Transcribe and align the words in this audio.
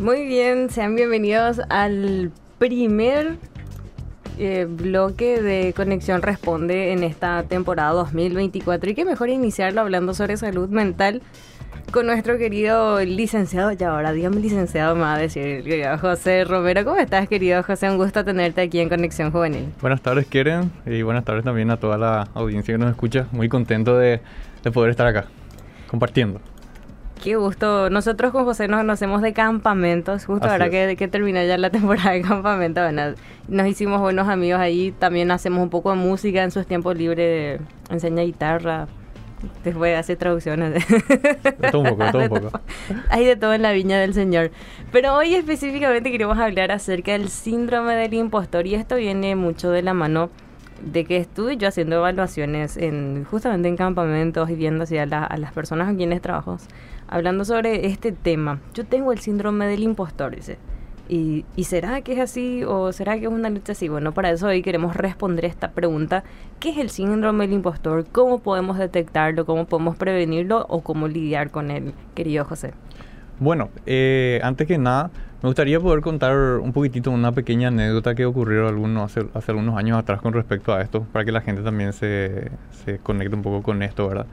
Muy 0.00 0.24
bien, 0.24 0.70
sean 0.70 0.96
bienvenidos 0.96 1.60
al 1.68 2.32
primer 2.58 3.36
eh, 4.38 4.66
bloque 4.66 5.42
de 5.42 5.74
Conexión 5.74 6.22
Responde 6.22 6.92
en 6.92 7.04
esta 7.04 7.42
temporada 7.42 7.92
2024. 7.92 8.88
Y 8.88 8.94
qué 8.94 9.04
mejor 9.04 9.28
iniciarlo 9.28 9.82
hablando 9.82 10.14
sobre 10.14 10.38
salud 10.38 10.70
mental 10.70 11.20
con 11.92 12.06
nuestro 12.06 12.38
querido 12.38 12.98
licenciado, 13.00 13.72
ya 13.72 13.90
ahora 13.90 14.12
dígame 14.12 14.40
licenciado, 14.40 14.94
me 14.94 15.02
va 15.02 15.16
a 15.16 15.18
decir 15.18 15.64
querido 15.64 15.98
José 15.98 16.44
Romero. 16.44 16.82
¿Cómo 16.86 16.96
estás, 16.96 17.28
querido 17.28 17.62
José? 17.62 17.90
Un 17.90 17.98
gusto 17.98 18.24
tenerte 18.24 18.62
aquí 18.62 18.80
en 18.80 18.88
Conexión 18.88 19.30
Juvenil. 19.30 19.66
Buenas 19.82 20.00
tardes, 20.00 20.26
Keren, 20.26 20.72
y 20.86 21.02
buenas 21.02 21.26
tardes 21.26 21.44
también 21.44 21.70
a 21.70 21.76
toda 21.76 21.98
la 21.98 22.26
audiencia 22.32 22.72
que 22.72 22.78
nos 22.78 22.90
escucha. 22.90 23.26
Muy 23.32 23.50
contento 23.50 23.98
de, 23.98 24.22
de 24.64 24.70
poder 24.70 24.92
estar 24.92 25.06
acá, 25.06 25.26
compartiendo. 25.88 26.40
Qué 27.22 27.36
gusto. 27.36 27.90
Nosotros 27.90 28.32
con 28.32 28.44
José 28.44 28.66
nos 28.66 28.80
conocemos 28.80 29.20
de 29.20 29.34
campamentos, 29.34 30.24
justo 30.24 30.48
ahora 30.48 30.70
que, 30.70 30.96
que 30.96 31.06
termina 31.06 31.44
ya 31.44 31.58
la 31.58 31.70
temporada 31.70 32.12
de 32.12 32.22
campamento. 32.22 32.80
Bueno, 32.80 33.14
nos 33.46 33.66
hicimos 33.66 34.00
buenos 34.00 34.28
amigos 34.28 34.58
ahí. 34.58 34.92
También 34.98 35.30
hacemos 35.30 35.62
un 35.62 35.68
poco 35.68 35.90
de 35.90 35.96
música 35.96 36.42
en 36.42 36.50
sus 36.50 36.66
tiempos 36.66 36.96
libres. 36.96 37.60
Enseña 37.90 38.22
guitarra. 38.22 38.88
Después 39.64 39.98
hace 39.98 40.16
traducciones. 40.16 40.86
De 40.88 41.70
todo 41.70 41.82
un 41.82 41.88
poco, 41.90 42.04
de 42.04 42.12
todo 42.12 42.22
un 42.22 42.28
poco. 42.28 42.60
Hay 43.10 43.24
de 43.26 43.36
todo 43.36 43.52
en 43.52 43.62
la 43.62 43.72
viña 43.72 43.98
del 43.98 44.14
Señor. 44.14 44.50
Pero 44.90 45.14
hoy 45.14 45.34
específicamente 45.34 46.10
queremos 46.10 46.38
hablar 46.38 46.72
acerca 46.72 47.12
del 47.12 47.28
síndrome 47.28 47.96
del 47.96 48.14
impostor. 48.14 48.66
Y 48.66 48.74
esto 48.76 48.96
viene 48.96 49.36
mucho 49.36 49.70
de 49.70 49.82
la 49.82 49.92
mano 49.92 50.30
de 50.82 51.04
que 51.04 51.18
estuve 51.18 51.58
yo 51.58 51.68
haciendo 51.68 51.96
evaluaciones 51.96 52.78
en 52.78 53.24
justamente 53.24 53.68
en 53.68 53.76
campamentos 53.76 54.48
y 54.48 54.54
viendo 54.54 54.84
hacia 54.84 55.02
a 55.02 55.36
las 55.36 55.52
personas 55.52 55.88
con 55.88 55.96
quienes 55.96 56.22
trabajo 56.22 56.56
hablando 57.10 57.44
sobre 57.44 57.86
este 57.86 58.12
tema. 58.12 58.60
Yo 58.72 58.86
tengo 58.86 59.12
el 59.12 59.18
síndrome 59.18 59.66
del 59.66 59.82
impostor, 59.82 60.34
dice. 60.34 60.58
¿Y, 61.08 61.44
¿Y, 61.56 61.64
será 61.64 62.02
que 62.02 62.12
es 62.12 62.20
así 62.20 62.62
o 62.62 62.92
será 62.92 63.18
que 63.18 63.24
es 63.24 63.32
una 63.32 63.50
lucha 63.50 63.72
así? 63.72 63.88
Bueno, 63.88 64.12
para 64.12 64.30
eso 64.30 64.46
hoy 64.46 64.62
queremos 64.62 64.94
responder 64.94 65.44
esta 65.44 65.72
pregunta. 65.72 66.22
¿Qué 66.60 66.70
es 66.70 66.78
el 66.78 66.88
síndrome 66.88 67.48
del 67.48 67.56
impostor? 67.56 68.06
¿Cómo 68.12 68.38
podemos 68.38 68.78
detectarlo? 68.78 69.44
¿Cómo 69.44 69.66
podemos 69.66 69.96
prevenirlo? 69.96 70.64
¿O 70.68 70.82
cómo 70.82 71.08
lidiar 71.08 71.50
con 71.50 71.72
él, 71.72 71.94
querido 72.14 72.44
José? 72.44 72.74
Bueno, 73.40 73.70
eh, 73.86 74.38
antes 74.44 74.68
que 74.68 74.78
nada, 74.78 75.10
me 75.42 75.48
gustaría 75.48 75.80
poder 75.80 76.00
contar 76.00 76.36
un 76.58 76.72
poquitito 76.72 77.10
una 77.10 77.32
pequeña 77.32 77.68
anécdota 77.68 78.14
que 78.14 78.24
ocurrió 78.24 78.68
algunos, 78.68 79.10
hace, 79.10 79.26
hace 79.34 79.50
algunos 79.50 79.76
años 79.76 79.98
atrás 79.98 80.20
con 80.20 80.32
respecto 80.32 80.72
a 80.72 80.80
esto, 80.80 81.04
para 81.12 81.24
que 81.24 81.32
la 81.32 81.40
gente 81.40 81.62
también 81.62 81.92
se, 81.92 82.52
se 82.84 82.98
conecte 82.98 83.34
un 83.34 83.42
poco 83.42 83.64
con 83.64 83.82
esto, 83.82 84.06
¿verdad? 84.06 84.26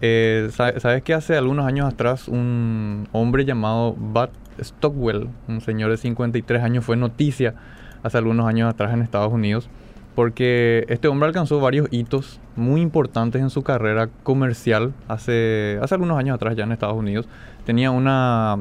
Eh, 0.00 0.50
¿Sabes 0.52 1.02
que 1.02 1.14
hace 1.14 1.36
algunos 1.36 1.66
años 1.66 1.92
atrás 1.92 2.28
un 2.28 3.08
hombre 3.12 3.44
llamado 3.44 3.94
Bud 3.94 4.28
Stockwell, 4.60 5.28
un 5.48 5.60
señor 5.60 5.90
de 5.90 5.96
53 5.96 6.62
años, 6.62 6.84
fue 6.84 6.96
noticia 6.96 7.54
hace 8.02 8.18
algunos 8.18 8.46
años 8.46 8.72
atrás 8.72 8.92
en 8.92 9.02
Estados 9.02 9.32
Unidos? 9.32 9.68
Porque 10.14 10.84
este 10.88 11.06
hombre 11.08 11.28
alcanzó 11.28 11.60
varios 11.60 11.88
hitos 11.92 12.40
muy 12.56 12.80
importantes 12.80 13.40
en 13.40 13.50
su 13.50 13.62
carrera 13.62 14.08
comercial 14.24 14.92
hace, 15.06 15.78
hace 15.80 15.94
algunos 15.94 16.18
años 16.18 16.34
atrás 16.34 16.56
ya 16.56 16.64
en 16.64 16.72
Estados 16.72 16.96
Unidos. 16.96 17.28
Tenía 17.64 17.92
una, 17.92 18.58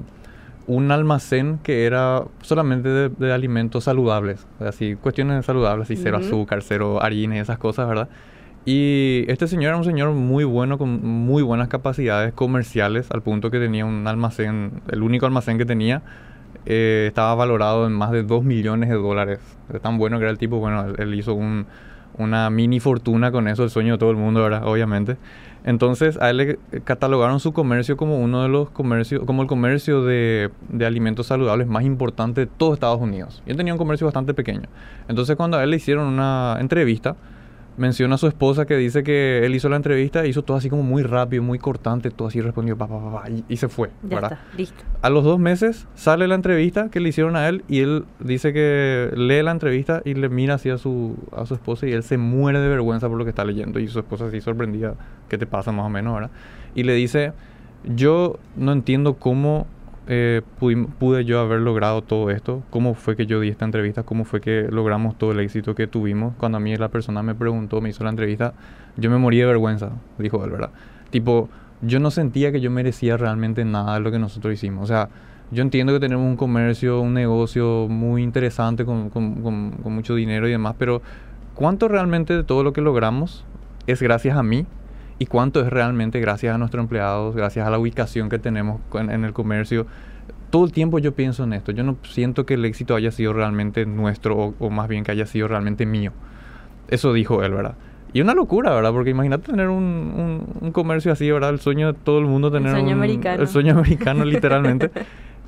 un 0.67 0.91
almacén 0.91 1.59
que 1.64 1.86
era 1.86 2.25
solamente 2.41 3.09
de, 3.09 3.34
alimentos 3.34 3.86
saludables, 3.86 4.45
así 4.59 4.95
cuestiones 4.95 5.45
saludables, 5.45 5.86
así 5.86 5.95
cero 5.95 6.17
azúcar, 6.17 6.62
cero 6.62 7.02
harina 7.02 7.38
y 7.38 7.39
esas 7.39 7.58
cosas, 7.58 7.88
¿verdad? 7.88 8.09
Y 8.69 9.23
este 9.29 9.47
señor 9.47 9.69
era 9.69 9.77
un 9.77 9.85
señor 9.85 10.11
muy 10.11 10.43
bueno, 10.43 10.77
con 10.77 11.01
muy 11.01 11.41
buenas 11.41 11.69
capacidades 11.69 12.33
comerciales, 12.33 13.09
al 13.11 13.21
punto 13.21 13.49
que 13.49 13.59
tenía 13.59 13.85
un 13.85 14.05
almacén, 14.05 14.81
el 14.91 15.03
único 15.03 15.25
almacén 15.25 15.57
que 15.57 15.65
tenía, 15.65 16.01
eh, 16.65 17.05
estaba 17.07 17.33
valorado 17.33 17.88
en 17.88 17.93
más 17.93 18.11
de 18.11 18.23
2 18.23 18.43
millones 18.43 18.89
de 18.89 18.95
dólares. 18.95 19.39
De 19.69 19.79
tan 19.79 19.97
bueno 19.97 20.17
que 20.17 20.23
era 20.23 20.31
el 20.31 20.38
tipo, 20.38 20.59
bueno, 20.59 20.85
él, 20.97 21.13
hizo 21.16 21.33
un, 21.33 21.66
una 22.17 22.50
mini 22.50 22.81
fortuna 22.81 23.31
con 23.31 23.47
eso, 23.47 23.63
el 23.63 23.69
sueño 23.69 23.94
de 23.94 24.00
todo 24.00 24.11
el 24.11 24.17
mundo, 24.17 24.44
¿verdad? 24.44 24.67
Obviamente. 24.67 25.16
Entonces 25.63 26.17
a 26.19 26.29
él 26.29 26.35
le 26.35 26.59
catalogaron 26.83 27.39
su 27.39 27.53
comercio 27.53 27.95
como 27.95 28.19
uno 28.19 28.44
de 28.44 28.50
los 28.50 28.69
comercios, 28.69 29.23
como 29.23 29.44
el 29.44 29.47
comercio 29.47 30.03
de, 30.03 30.50
de, 30.67 30.85
alimentos 30.85 31.27
saludables 31.27 31.67
más 31.67 31.85
importante 31.85 32.41
de 32.41 32.47
todo 32.47 32.73
Estados 32.73 33.00
Unidos. 33.00 33.41
Y 33.45 33.51
él 33.51 33.56
tenía 33.56 33.73
un 33.73 33.79
comercio 33.79 34.06
bastante 34.06 34.33
pequeño. 34.33 34.67
Entonces 35.07 35.38
cuando 35.38 35.56
a 35.56 35.63
él 35.63 35.69
le 35.69 35.77
hicieron 35.77 36.07
una 36.07 36.57
entrevista, 36.59 37.16
menciona 37.77 38.15
a 38.15 38.17
su 38.17 38.27
esposa 38.27 38.65
que 38.65 38.75
dice 38.75 39.03
que 39.03 39.45
él 39.45 39.55
hizo 39.55 39.69
la 39.69 39.75
entrevista, 39.75 40.25
hizo 40.25 40.43
todo 40.43 40.57
así 40.57 40.69
como 40.69 40.83
muy 40.83 41.03
rápido, 41.03 41.43
muy 41.43 41.59
cortante, 41.59 42.09
todo 42.09 42.27
así 42.27 42.41
respondió, 42.41 42.75
pa, 42.77 42.88
pa, 42.88 42.99
pa, 42.99 43.23
y, 43.47 43.57
se 43.57 43.67
fue. 43.67 43.91
Ya 44.03 44.17
está, 44.17 44.39
listo. 44.57 44.83
A 45.01 45.09
los 45.09 45.23
dos 45.23 45.39
meses 45.39 45.88
sale 45.95 46.27
la 46.27 46.35
entrevista 46.35 46.89
que 46.89 46.99
le 46.99 47.09
hicieron 47.09 47.35
a 47.35 47.47
él 47.47 47.63
y 47.67 47.79
él 47.81 48.05
dice 48.19 48.51
que 48.51 49.11
lee 49.15 49.43
la 49.43 49.51
entrevista 49.51 50.01
y 50.03 50.15
le 50.15 50.27
mira 50.29 50.55
así 50.55 50.69
a 50.69 50.77
su, 50.77 51.15
a 51.35 51.45
su 51.45 51.53
esposa 51.53 51.88
y 51.88 51.91
él 51.91 52.03
se 52.03 52.17
muere 52.17 52.59
de 52.59 52.67
vergüenza 52.67 53.07
por 53.07 53.17
lo 53.17 53.23
que 53.23 53.29
está 53.29 53.45
leyendo 53.45 53.79
y 53.79 53.88
su 53.88 53.99
esposa 53.99 54.25
así 54.25 54.41
sorprendida, 54.41 54.95
¿qué 55.29 55.38
te 55.38 55.45
pasa 55.45 55.71
más 55.71 55.85
o 55.85 55.89
menos 55.89 56.13
ahora? 56.13 56.29
Y 56.73 56.83
le 56.83 56.94
dice, 56.94 57.33
yo 57.85 58.39
no 58.55 58.71
entiendo 58.71 59.15
cómo 59.15 59.67
eh, 60.07 60.41
pude, 60.59 61.25
yo 61.25 61.40
haber 61.40 61.59
logrado 61.59 62.01
todo 62.01 62.29
esto? 62.29 62.63
¿Cómo 62.69 62.94
fue 62.94 63.16
que 63.16 63.25
yo 63.25 63.40
di 63.40 63.50
esta 63.50 63.66
entrevista? 63.66 64.03
¿Cómo 64.03 64.23
fue 64.23 64.40
que 64.40 64.68
logramos 64.72 65.18
todo 65.18 65.34
el 65.34 65.40
éxito 65.40 65.75
que 65.75 65.88
tuvimos? 65.88 66.34
Cuando 66.38 66.57
a 66.57 66.62
mí 66.62 66.75
la 66.78 66.88
persona 66.88 67.22
me 67.23 67.35
preguntó, 67.35 67.81
me 67.81 67.90
hizo 67.90 68.03
la 68.03 68.09
entrevista, 68.09 68.53
yo 68.95 69.09
me 69.09 69.18
morí 69.18 69.38
de 69.38 69.45
vergüenza, 69.45 69.91
dijo 70.18 70.44
él, 70.45 70.51
¿verdad? 70.51 70.69
Tipo, 71.09 71.50
yo 71.81 72.00
no 72.00 72.09
sentía 72.09 72.51
que 72.51 72.62
yo 72.62 72.72
merecía 72.72 73.18
realmente 73.18 73.66
nada 73.66 73.95
de 73.95 74.00
lo 74.00 74.12
que 74.12 74.19
nosotros 74.19 74.53
hicimos. 74.53 74.84
O 74.84 74.88
sea, 74.88 75.09
yo 75.51 75.62
entiendo 75.62 75.94
que 75.94 76.00
tenemos 76.00 76.25
un 76.25 76.38
comercio, 76.38 77.01
un 77.01 77.13
negocio 77.13 77.88
muy 77.89 78.24
interesante 78.24 78.85
con, 78.85 79.09
con, 79.09 79.41
con 79.41 79.94
mucho 79.94 80.16
dinero 80.16 80.47
y 80.47 80.51
demás, 80.51 80.75
pero 80.78 81.01
¿cuánto 81.53 81.88
realmente 81.88 82.34
de 82.34 82.44
todo 82.44 82.63
lo 82.63 82.74
que 82.74 82.81
logramos 82.81 83.45
es 83.88 84.01
gracias 84.01 84.38
a 84.38 84.44
mí 84.44 84.66
y 85.19 85.25
cuánto 85.25 85.61
es 85.61 85.69
realmente 85.69 86.19
gracias 86.19 86.53
a 86.53 86.57
nuestros 86.57 86.83
empleados, 86.83 87.35
gracias 87.35 87.67
a 87.67 87.69
la 87.69 87.79
ubicación 87.79 88.29
que 88.29 88.39
tenemos 88.39 88.81
en, 88.94 89.23
el 89.23 89.33
comercio. 89.33 89.88
Todo 90.50 90.66
el 90.66 90.72
tiempo 90.72 91.00
yo 91.00 91.13
pienso 91.13 91.44
en 91.44 91.53
esto. 91.53 91.72
Yo 91.72 91.83
no 91.83 91.97
siento 92.03 92.45
que 92.45 92.53
el 92.53 92.66
éxito 92.66 92.95
haya 92.95 93.11
sido 93.11 93.33
realmente 93.33 93.85
nuestro 93.85 94.53
o, 94.59 94.69
más 94.69 94.88
bien 94.88 95.03
que 95.03 95.11
haya 95.11 95.25
sido 95.25 95.47
realmente 95.47 95.85
mío. 95.85 96.11
Eso 96.89 97.13
dijo 97.13 97.44
él, 97.44 97.53
¿verdad? 97.53 97.75
Y 98.13 98.22
una 98.22 98.33
locura, 98.33 98.73
¿verdad? 98.73 98.91
Porque 98.91 99.09
imagínate 99.09 99.51
tener 99.51 99.67
un, 99.67 100.45
un, 100.61 100.72
comercio 100.72 101.11
así, 101.11 101.29
¿verdad? 101.29 101.50
El 101.50 101.59
sueño 101.59 101.91
de 101.91 102.00
todo 102.00 102.19
el 102.19 102.25
mundo 102.25 102.51
tener 102.51 102.69
el 102.69 102.75
sueño 102.75 102.88
un, 102.89 102.94
americano. 102.94 103.41
El 103.41 103.47
sueño 103.47 103.73
americano, 103.73 104.23
literalmente. 104.25 104.91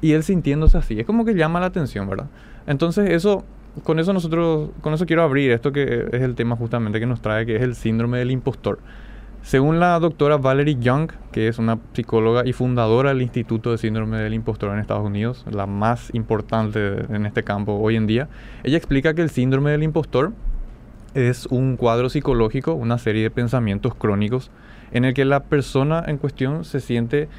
y 0.02 0.12
él 0.14 0.24
sintiéndose 0.24 0.78
así. 0.78 1.00
Es 1.00 1.06
como 1.06 1.24
que 1.24 1.36
llama 1.36 1.60
la 1.60 1.68
atención, 1.68 2.10
¿verdad? 2.10 2.28
Entonces 2.68 3.12
eso, 3.12 3.46
con 3.84 4.00
eso 4.00 4.12
nosotros, 4.12 4.72
con 4.82 4.94
eso 4.94 5.06
quiero 5.06 5.24
abrir 5.24 5.52
esto 5.52 5.72
que 5.72 6.08
es 6.12 6.22
el 6.22 6.36
tema 6.36 6.58
justamente 6.58 7.00
que 7.00 7.06
nos 7.06 7.22
trae, 7.22 7.46
que 7.46 7.56
es 7.56 7.62
el 7.62 7.76
síndrome 7.76 8.18
del 8.18 8.32
impostor. 8.32 8.80
Según 9.42 9.80
la 9.80 9.98
doctora 10.00 10.38
Valerie 10.38 10.78
Young, 10.80 11.12
que 11.32 11.48
es 11.48 11.58
una 11.58 11.80
psicóloga 11.94 12.44
y 12.46 12.54
fundadora 12.54 13.10
del 13.10 13.22
Instituto 13.22 13.72
de 13.72 13.78
Síndrome 13.78 14.18
del 14.18 14.34
Impostor 14.34 14.72
en 14.74 14.80
Estados 14.80 15.06
Unidos, 15.06 15.46
la 15.50 15.66
más 15.66 16.14
importante 16.14 17.06
en 17.10 17.26
este 17.26 17.44
campo 17.44 17.74
hoy 17.74 17.96
en 17.96 18.06
día, 18.06 18.28
ella 18.64 18.78
explica 18.78 19.14
que 19.14 19.22
el 19.22 19.30
síndrome 19.30 19.72
del 19.72 19.82
impostor 19.84 20.34
es 21.16 21.48
un 21.48 21.78
cuadro 21.78 22.10
psicológico, 22.10 22.74
una 22.74 22.98
serie 23.00 23.24
de 23.24 23.32
pensamientos 23.32 23.96
crónicos 23.96 24.52
en 24.92 25.06
el 25.06 25.14
que 25.14 25.26
la 25.26 25.44
persona 25.44 26.04
en 26.06 26.18
cuestión 26.18 26.64
se 26.64 26.80
siente 26.80 27.30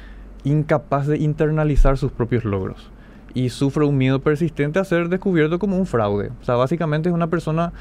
incapaz 0.43 1.07
de 1.07 1.17
internalizar 1.17 1.97
sus 1.97 2.11
propios 2.11 2.43
logros 2.43 2.89
y 3.33 3.49
sufre 3.49 3.85
un 3.85 3.97
miedo 3.97 4.19
persistente 4.19 4.79
a 4.79 4.83
ser 4.83 5.07
descubierto 5.07 5.59
como 5.59 5.77
un 5.77 5.85
fraude. 5.85 6.31
O 6.41 6.43
sea, 6.43 6.55
básicamente 6.55 7.09
es 7.09 7.15
una 7.15 7.27
persona 7.27 7.71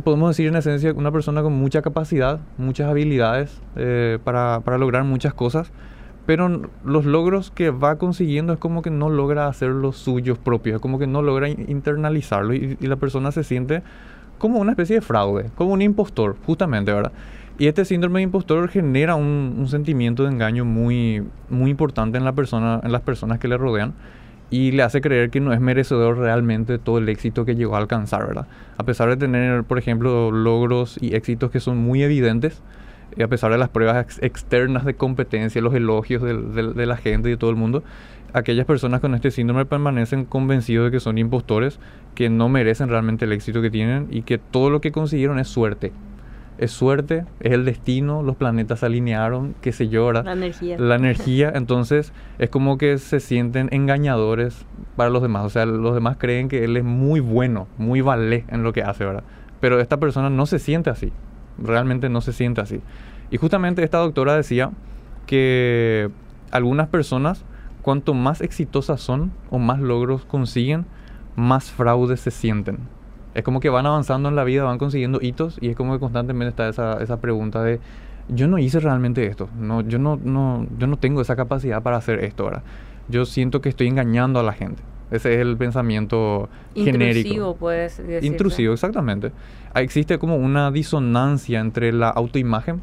podemos 0.00 0.30
decir 0.30 0.48
en 0.48 0.56
esencia 0.56 0.92
una 0.92 1.12
persona 1.12 1.42
con 1.42 1.52
mucha 1.52 1.82
capacidad, 1.82 2.40
muchas 2.58 2.88
habilidades 2.88 3.60
eh, 3.76 4.18
para, 4.24 4.60
para, 4.64 4.78
lograr 4.78 5.04
muchas 5.04 5.34
cosas, 5.34 5.72
pero 6.26 6.70
los 6.84 7.04
logros 7.04 7.50
que 7.50 7.70
va 7.70 7.96
consiguiendo 7.96 8.52
es 8.52 8.58
como 8.58 8.82
que 8.82 8.90
no 8.90 9.10
logra 9.10 9.46
hacer 9.46 9.70
los 9.70 9.96
suyos 9.96 10.38
propios, 10.38 10.76
es 10.76 10.80
como 10.80 10.98
que 10.98 11.06
no 11.06 11.22
logra 11.22 11.48
internalizarlo 11.48 12.54
y, 12.54 12.76
la 12.80 12.96
persona 12.96 13.32
se 13.32 13.44
siente 13.44 13.82
como 14.38 14.58
una 14.58 14.72
especie 14.72 14.96
de 14.96 15.02
fraude, 15.02 15.50
como 15.56 15.72
un 15.72 15.82
impostor, 15.82 16.36
justamente, 16.46 16.92
¿verdad? 16.92 17.12
Y 17.58 17.66
este 17.66 17.84
síndrome 17.84 18.20
de 18.20 18.24
impostor 18.24 18.68
genera 18.68 19.16
un, 19.16 19.56
un 19.58 19.68
sentimiento 19.68 20.22
de 20.22 20.30
engaño 20.30 20.64
muy, 20.64 21.22
muy 21.50 21.70
importante 21.70 22.16
en, 22.16 22.24
la 22.24 22.32
persona, 22.32 22.80
en 22.82 22.92
las 22.92 23.02
personas 23.02 23.38
que 23.38 23.48
le 23.48 23.58
rodean 23.58 23.94
y 24.50 24.72
le 24.72 24.82
hace 24.82 25.00
creer 25.00 25.30
que 25.30 25.40
no 25.40 25.52
es 25.52 25.60
merecedor 25.60 26.18
realmente 26.18 26.78
todo 26.78 26.98
el 26.98 27.08
éxito 27.08 27.44
que 27.44 27.54
llegó 27.54 27.76
a 27.76 27.78
alcanzar, 27.78 28.26
¿verdad? 28.26 28.46
A 28.76 28.84
pesar 28.84 29.08
de 29.08 29.16
tener, 29.16 29.62
por 29.64 29.78
ejemplo, 29.78 30.32
logros 30.32 30.98
y 31.00 31.14
éxitos 31.14 31.50
que 31.50 31.60
son 31.60 31.78
muy 31.78 32.02
evidentes, 32.02 32.60
a 33.22 33.28
pesar 33.28 33.52
de 33.52 33.58
las 33.58 33.68
pruebas 33.68 34.18
externas 34.22 34.84
de 34.84 34.94
competencia, 34.94 35.60
los 35.60 35.74
elogios 35.74 36.22
de, 36.22 36.86
la 36.86 36.96
gente 36.96 37.28
y 37.28 37.32
de 37.32 37.36
todo 37.36 37.50
el 37.50 37.56
mundo, 37.56 37.82
aquellas 38.32 38.66
personas 38.66 39.00
con 39.00 39.14
este 39.14 39.30
síndrome 39.30 39.66
permanecen 39.66 40.24
convencidos 40.24 40.86
de 40.86 40.90
que 40.92 41.00
son 41.00 41.18
impostores, 41.18 41.78
que 42.14 42.28
no 42.28 42.48
merecen 42.48 42.88
realmente 42.88 43.24
el 43.24 43.32
éxito 43.32 43.62
que 43.62 43.70
tienen 43.70 44.08
y 44.10 44.22
que 44.22 44.38
todo 44.38 44.70
lo 44.70 44.80
que 44.80 44.92
consiguieron 44.92 45.38
es 45.38 45.48
suerte. 45.48 45.92
Es 46.60 46.72
suerte, 46.72 47.24
es 47.40 47.52
el 47.52 47.64
destino, 47.64 48.22
los 48.22 48.36
planetas 48.36 48.80
se 48.80 48.86
alinearon, 48.86 49.54
qué 49.62 49.72
sé 49.72 49.88
yo. 49.88 50.12
La 50.12 50.32
energía. 50.32 50.78
La 50.78 50.96
energía, 50.96 51.50
entonces 51.54 52.12
es 52.38 52.50
como 52.50 52.76
que 52.76 52.98
se 52.98 53.18
sienten 53.18 53.70
engañadores 53.72 54.66
para 54.94 55.08
los 55.08 55.22
demás. 55.22 55.46
O 55.46 55.48
sea, 55.48 55.64
los 55.64 55.94
demás 55.94 56.18
creen 56.18 56.48
que 56.48 56.62
él 56.64 56.76
es 56.76 56.84
muy 56.84 57.20
bueno, 57.20 57.66
muy 57.78 58.02
vale 58.02 58.44
en 58.48 58.62
lo 58.62 58.74
que 58.74 58.82
hace, 58.82 59.06
¿verdad? 59.06 59.24
Pero 59.60 59.80
esta 59.80 59.96
persona 59.98 60.28
no 60.28 60.44
se 60.44 60.58
siente 60.58 60.90
así, 60.90 61.14
realmente 61.56 62.10
no 62.10 62.20
se 62.20 62.34
siente 62.34 62.60
así. 62.60 62.82
Y 63.30 63.38
justamente 63.38 63.82
esta 63.82 63.96
doctora 63.96 64.36
decía 64.36 64.70
que 65.24 66.10
algunas 66.50 66.88
personas, 66.88 67.42
cuanto 67.80 68.12
más 68.12 68.42
exitosas 68.42 69.00
son 69.00 69.32
o 69.48 69.58
más 69.58 69.80
logros 69.80 70.26
consiguen, 70.26 70.84
más 71.36 71.70
fraudes 71.70 72.20
se 72.20 72.30
sienten 72.30 72.99
es 73.34 73.44
como 73.44 73.60
que 73.60 73.68
van 73.68 73.86
avanzando 73.86 74.28
en 74.28 74.36
la 74.36 74.44
vida, 74.44 74.64
van 74.64 74.78
consiguiendo 74.78 75.20
hitos 75.22 75.58
y 75.60 75.68
es 75.68 75.76
como 75.76 75.92
que 75.94 76.00
constantemente 76.00 76.50
está 76.50 76.68
esa, 76.68 77.02
esa 77.02 77.20
pregunta 77.20 77.62
de 77.62 77.80
yo 78.28 78.46
no 78.46 78.58
hice 78.58 78.80
realmente 78.80 79.26
esto, 79.26 79.48
no, 79.58 79.80
yo 79.80 79.98
no, 79.98 80.18
no, 80.22 80.66
yo 80.78 80.86
no 80.86 80.96
tengo 80.96 81.20
esa 81.20 81.36
capacidad 81.36 81.82
para 81.82 81.96
hacer 81.96 82.24
esto 82.24 82.44
ahora. 82.44 82.62
Yo 83.08 83.24
siento 83.24 83.60
que 83.60 83.68
estoy 83.68 83.88
engañando 83.88 84.38
a 84.38 84.44
la 84.44 84.52
gente. 84.52 84.82
Ese 85.10 85.34
es 85.34 85.40
el 85.40 85.56
pensamiento 85.56 86.48
genérico. 86.74 87.18
Intrusivo, 87.18 87.56
puedes 87.56 87.98
decir. 87.98 88.24
Intrusivo, 88.24 88.72
exactamente. 88.72 89.32
Existe 89.74 90.18
como 90.18 90.36
una 90.36 90.70
disonancia 90.70 91.58
entre 91.58 91.92
la 91.92 92.08
autoimagen 92.08 92.80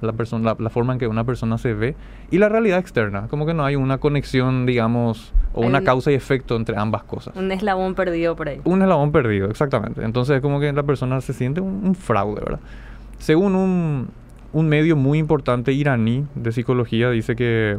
la, 0.00 0.12
persona, 0.12 0.56
la, 0.58 0.70
forma 0.70 0.94
en 0.94 0.98
que 0.98 1.06
una 1.06 1.24
persona 1.24 1.58
se 1.58 1.74
ve 1.74 1.96
y 2.30 2.38
la 2.38 2.48
realidad 2.48 2.78
externa. 2.78 3.28
Como 3.28 3.46
que 3.46 3.54
no 3.54 3.64
hay 3.64 3.76
una 3.76 3.98
conexión, 3.98 4.66
digamos, 4.66 5.32
o 5.52 5.66
una 5.66 5.82
causa 5.82 6.12
y 6.12 6.14
efecto 6.14 6.56
entre 6.56 6.76
ambas 6.76 7.04
cosas. 7.04 7.36
Un 7.36 7.50
eslabón 7.52 7.94
perdido 7.94 8.36
por 8.36 8.48
ahí. 8.48 8.60
Un 8.64 8.82
eslabón 8.82 9.12
perdido, 9.12 9.48
exactamente. 9.48 10.04
Entonces 10.04 10.36
es 10.36 10.42
como 10.42 10.60
que 10.60 10.72
la 10.72 10.82
persona 10.82 11.20
se 11.20 11.32
siente 11.32 11.60
un, 11.60 11.94
fraude, 11.94 12.40
¿verdad? 12.40 12.60
Según 13.18 13.54
un, 13.54 14.08
un 14.52 14.68
medio 14.68 14.96
muy 14.96 15.18
importante 15.18 15.72
iraní 15.72 16.26
de 16.34 16.52
psicología, 16.52 17.10
dice 17.10 17.36
que 17.36 17.78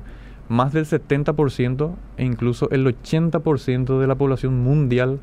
más 0.50 0.74
del 0.74 0.86
70% 0.86 1.96
e 2.18 2.26
incluso 2.26 2.70
el 2.72 2.86
80% 2.86 4.00
de 4.00 4.08
la 4.08 4.16
población 4.16 4.62
mundial 4.62 5.20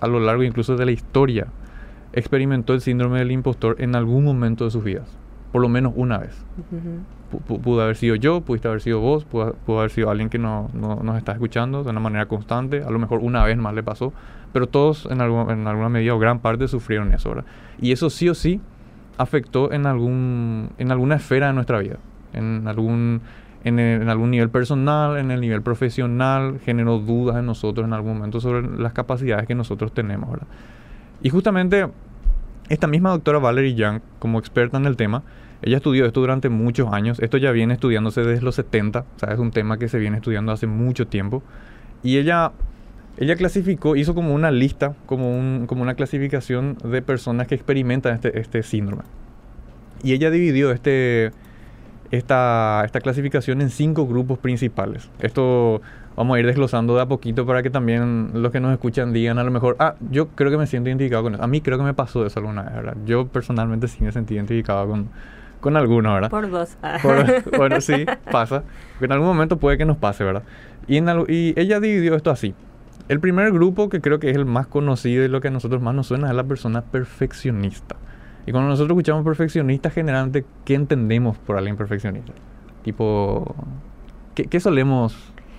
a 0.00 0.06
lo 0.06 0.20
largo 0.20 0.44
incluso 0.44 0.76
de 0.76 0.86
la 0.86 0.92
historia 0.92 1.48
experimentó 2.12 2.74
el 2.74 2.80
síndrome 2.80 3.18
del 3.18 3.32
impostor 3.32 3.76
en 3.80 3.96
algún 3.96 4.24
momento 4.24 4.64
de 4.64 4.70
sus 4.70 4.84
vidas 4.84 5.08
por 5.52 5.62
lo 5.62 5.68
menos 5.68 5.92
una 5.96 6.18
vez. 6.18 6.44
Pudo 7.46 7.82
haber 7.82 7.96
sido 7.96 8.14
yo, 8.14 8.40
pudiste 8.40 8.68
haber 8.68 8.80
sido 8.80 9.00
vos, 9.00 9.24
pudo, 9.24 9.54
haber 9.78 9.90
sido 9.90 10.10
alguien 10.10 10.30
que 10.30 10.38
no, 10.38 10.70
nos 10.72 11.16
está 11.16 11.32
escuchando 11.32 11.84
de 11.84 11.90
una 11.90 12.00
manera 12.00 12.26
constante, 12.26 12.82
a 12.82 12.90
lo 12.90 12.98
mejor 12.98 13.20
una 13.22 13.44
vez 13.44 13.56
más 13.56 13.74
le 13.74 13.82
pasó, 13.82 14.12
pero 14.52 14.66
todos 14.66 15.06
en, 15.06 15.20
en 15.20 15.66
alguna 15.66 15.88
medida 15.88 16.14
o 16.14 16.18
gran 16.18 16.40
parte 16.40 16.68
sufrieron 16.68 17.12
eso. 17.12 17.30
¿verdad? 17.30 17.44
Y 17.80 17.92
eso 17.92 18.10
sí 18.10 18.28
o 18.28 18.34
sí 18.34 18.60
afectó 19.18 19.72
en, 19.72 19.86
algún, 19.86 20.70
en 20.78 20.90
alguna 20.90 21.16
esfera 21.16 21.48
de 21.48 21.52
nuestra 21.52 21.78
vida, 21.80 21.98
en 22.32 22.66
algún, 22.66 23.20
en, 23.64 23.78
en, 23.78 24.08
algún 24.08 24.30
nivel 24.30 24.48
personal, 24.48 25.18
en 25.18 25.30
el 25.30 25.40
nivel 25.40 25.60
profesional, 25.60 26.60
generó 26.64 26.98
dudas 26.98 27.36
en 27.36 27.46
nosotros 27.46 27.86
en 27.86 27.92
algún 27.92 28.14
momento 28.14 28.40
sobre 28.40 28.66
las 28.78 28.92
capacidades 28.92 29.46
que 29.46 29.54
nosotros 29.54 29.92
tenemos. 29.92 30.30
¿verdad? 30.30 30.46
Y 31.20 31.30
justamente 31.30 31.88
esta 32.68 32.86
misma 32.86 33.10
doctora 33.10 33.38
Valerie 33.38 33.74
Young, 33.74 34.00
como 34.18 34.38
experta 34.38 34.76
en 34.76 34.86
el 34.86 34.96
tema, 34.96 35.22
ella 35.62 35.78
estudió 35.78 36.06
esto 36.06 36.20
durante 36.20 36.48
muchos 36.48 36.92
años. 36.92 37.18
Esto 37.20 37.36
ya 37.36 37.50
viene 37.50 37.74
estudiándose 37.74 38.22
desde 38.22 38.42
los 38.42 38.54
70, 38.54 39.00
o 39.00 39.26
es 39.26 39.38
un 39.38 39.50
tema 39.50 39.78
que 39.78 39.88
se 39.88 39.98
viene 39.98 40.18
estudiando 40.18 40.52
hace 40.52 40.66
mucho 40.66 41.06
tiempo. 41.06 41.42
Y 42.02 42.18
ella, 42.18 42.52
ella 43.16 43.36
clasificó, 43.36 43.96
hizo 43.96 44.14
como 44.14 44.34
una 44.34 44.50
lista, 44.50 44.94
como 45.06 45.36
una 45.36 45.94
clasificación 45.94 46.76
de 46.84 47.02
personas 47.02 47.48
que 47.48 47.54
experimentan 47.54 48.14
este, 48.14 48.38
este 48.38 48.62
síndrome. 48.62 49.02
Y 50.02 50.12
ella 50.12 50.30
dividió 50.30 50.70
este, 50.70 51.32
esta, 52.10 52.82
esta 52.84 53.00
clasificación 53.00 53.60
en 53.60 53.70
cinco 53.70 54.06
grupos 54.06 54.38
principales. 54.38 55.10
Esto 55.20 55.82
vamos 56.16 56.36
a 56.36 56.40
ir 56.40 56.46
desglosando 56.46 56.96
de 56.96 57.02
a 57.02 57.06
poquito 57.06 57.46
para 57.46 57.62
que 57.62 57.70
también 57.70 58.30
los 58.34 58.50
que 58.50 58.60
nos 58.60 58.72
escuchan 58.72 59.12
digan 59.12 59.38
a 59.38 59.44
lo 59.44 59.50
mejor, 59.50 59.76
ah, 59.78 59.94
yo 60.10 60.28
creo 60.28 60.50
que 60.50 60.56
me 60.56 60.66
siento 60.66 60.88
identificado 60.88 61.22
con 61.22 61.34
eso. 61.34 61.42
A 61.42 61.46
mí 61.46 61.60
creo 61.60 61.78
que 61.78 61.84
me 61.84 61.94
pasó 61.94 62.26
eso 62.26 62.40
alguna 62.40 62.62
vez, 62.62 62.74
¿verdad? 62.74 62.96
Yo 63.06 63.28
personalmente 63.28 63.88
sí 63.88 64.02
me 64.02 64.10
sentí 64.10 64.34
identificado 64.34 64.88
con, 64.88 65.08
con 65.60 65.76
alguno, 65.76 66.14
¿verdad? 66.14 66.30
Por 66.30 66.50
dos. 66.50 66.76
bueno, 67.56 67.80
sí, 67.80 68.06
pasa. 68.30 68.64
En 69.00 69.12
algún 69.12 69.28
momento 69.28 69.58
puede 69.58 69.78
que 69.78 69.84
nos 69.84 69.96
pase, 69.96 70.24
¿verdad? 70.24 70.42
Y, 70.86 70.96
en, 70.96 71.08
y 71.28 71.54
ella 71.60 71.78
dividió 71.78 72.14
esto 72.14 72.30
así. 72.30 72.54
El 73.08 73.20
primer 73.20 73.52
grupo, 73.52 73.88
que 73.88 74.00
creo 74.00 74.18
que 74.18 74.30
es 74.30 74.36
el 74.36 74.44
más 74.44 74.66
conocido 74.66 75.24
y 75.24 75.28
lo 75.28 75.40
que 75.40 75.48
a 75.48 75.50
nosotros 75.50 75.80
más 75.80 75.94
nos 75.94 76.08
suena, 76.08 76.28
es 76.28 76.34
la 76.34 76.44
persona 76.44 76.82
perfeccionista. 76.82 77.96
Y 78.48 78.50
cuando 78.50 78.70
nosotros 78.70 78.96
escuchamos 78.96 79.26
perfeccionista, 79.26 79.90
generalmente, 79.90 80.46
¿qué 80.64 80.72
entendemos 80.72 81.36
por 81.36 81.58
alguien 81.58 81.76
perfeccionista? 81.76 82.32
Tipo, 82.82 83.54
¿qué, 84.34 84.46
qué 84.46 84.58
solemos 84.58 85.14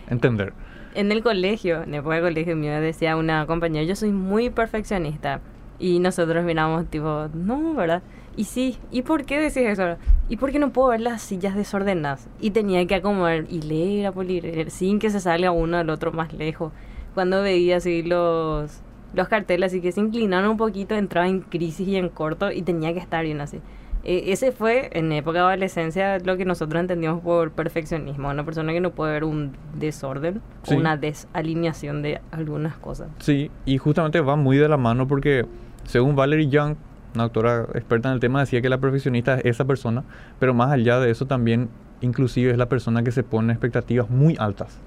entender. 0.08 0.54
En 0.96 1.12
el 1.12 1.22
colegio, 1.22 1.84
en 1.84 1.94
el 1.94 2.02
colegio 2.02 2.56
mío, 2.56 2.82
decía 2.82 3.16
una 3.16 3.46
compañera, 3.46 3.86
yo 3.86 3.96
soy 3.96 4.12
muy 4.12 4.50
perfeccionista. 4.50 5.40
Y 5.78 6.00
nosotros 6.00 6.44
miramos 6.44 6.88
tipo, 6.88 7.28
no, 7.32 7.76
¿verdad? 7.76 8.02
Y 8.36 8.46
sí, 8.46 8.80
¿y 8.90 9.04
por 9.04 9.24
qué 9.24 9.38
decís 9.38 9.58
eso? 9.58 9.98
¿Y 10.28 10.38
por 10.38 10.52
qué 10.52 10.58
no 10.58 10.72
puedo 10.72 10.88
ver 10.88 11.02
las 11.02 11.22
sillas 11.22 11.56
desordenadas? 11.56 12.28
Y 12.42 12.50
tenía 12.50 12.88
que 12.88 12.96
acomodar 12.96 13.46
y 13.52 13.62
leer, 13.62 14.08
a 14.08 14.24
leer, 14.24 14.72
sin 14.72 14.98
que 14.98 15.12
se 15.12 15.20
salga 15.20 15.52
uno 15.52 15.78
al 15.78 15.92
otro 15.92 16.12
más 16.12 16.34
lejos. 16.34 16.74
Cuando 17.14 17.44
veía 17.44 17.78
así 17.78 18.02
los, 18.02 18.82
los 19.14 19.28
carteles, 19.28 19.72
así 19.72 19.82
que 19.82 19.92
se 19.92 20.02
inclinaron 20.02 20.52
un 20.52 20.58
poquito, 20.58 20.96
entraba 20.96 21.28
en 21.28 21.42
crisis 21.42 21.88
y 21.88 21.96
en 21.96 22.10
corto 22.10 22.52
y 22.52 22.62
tenía 22.62 22.94
que 22.94 23.00
estar 23.00 23.24
bien 23.24 23.42
así. 23.42 23.60
E, 24.04 24.32
ese 24.32 24.52
fue 24.52 24.90
en 24.94 25.12
época 25.12 25.40
de 25.40 25.46
adolescencia 25.46 26.20
lo 26.20 26.38
que 26.38 26.46
nosotros 26.46 26.80
entendíamos 26.80 27.22
por 27.22 27.52
perfeccionismo, 27.52 28.30
una 28.30 28.46
persona 28.46 28.72
que 28.72 28.80
no 28.80 28.92
puede 28.92 29.14
ver 29.14 29.24
un 29.24 29.52
desorden 29.78 30.42
o 30.68 30.76
una 30.76 30.96
desalineación 30.96 32.02
de 32.02 32.22
algunas 32.32 32.78
cosas. 32.78 33.10
Sí, 33.20 33.52
y 33.66 33.78
justamente 33.78 34.22
va 34.22 34.36
muy 34.36 34.58
de 34.58 34.70
la 34.70 34.78
mano 34.78 35.08
porque 35.08 35.46
según 35.84 36.16
Valerie 36.16 36.48
Young, 36.48 36.76
una 37.16 37.24
autora 37.24 37.68
experta 37.74 38.10
en 38.10 38.14
el 38.14 38.20
tema, 38.20 38.40
decía 38.40 38.62
que 38.62 38.70
la 38.70 38.78
perfeccionista 38.78 39.36
es 39.40 39.46
esa 39.46 39.66
persona, 39.66 40.04
pero 40.38 40.54
más 40.54 40.72
allá 40.72 41.00
de 41.00 41.10
eso 41.10 41.26
también 41.26 41.70
inclusive 42.02 42.52
es 42.52 42.58
la 42.58 42.70
persona 42.70 43.04
que 43.04 43.12
se 43.12 43.24
pone 43.24 43.52
expectativas 43.52 44.10
muy 44.10 44.36
altas 44.40 44.80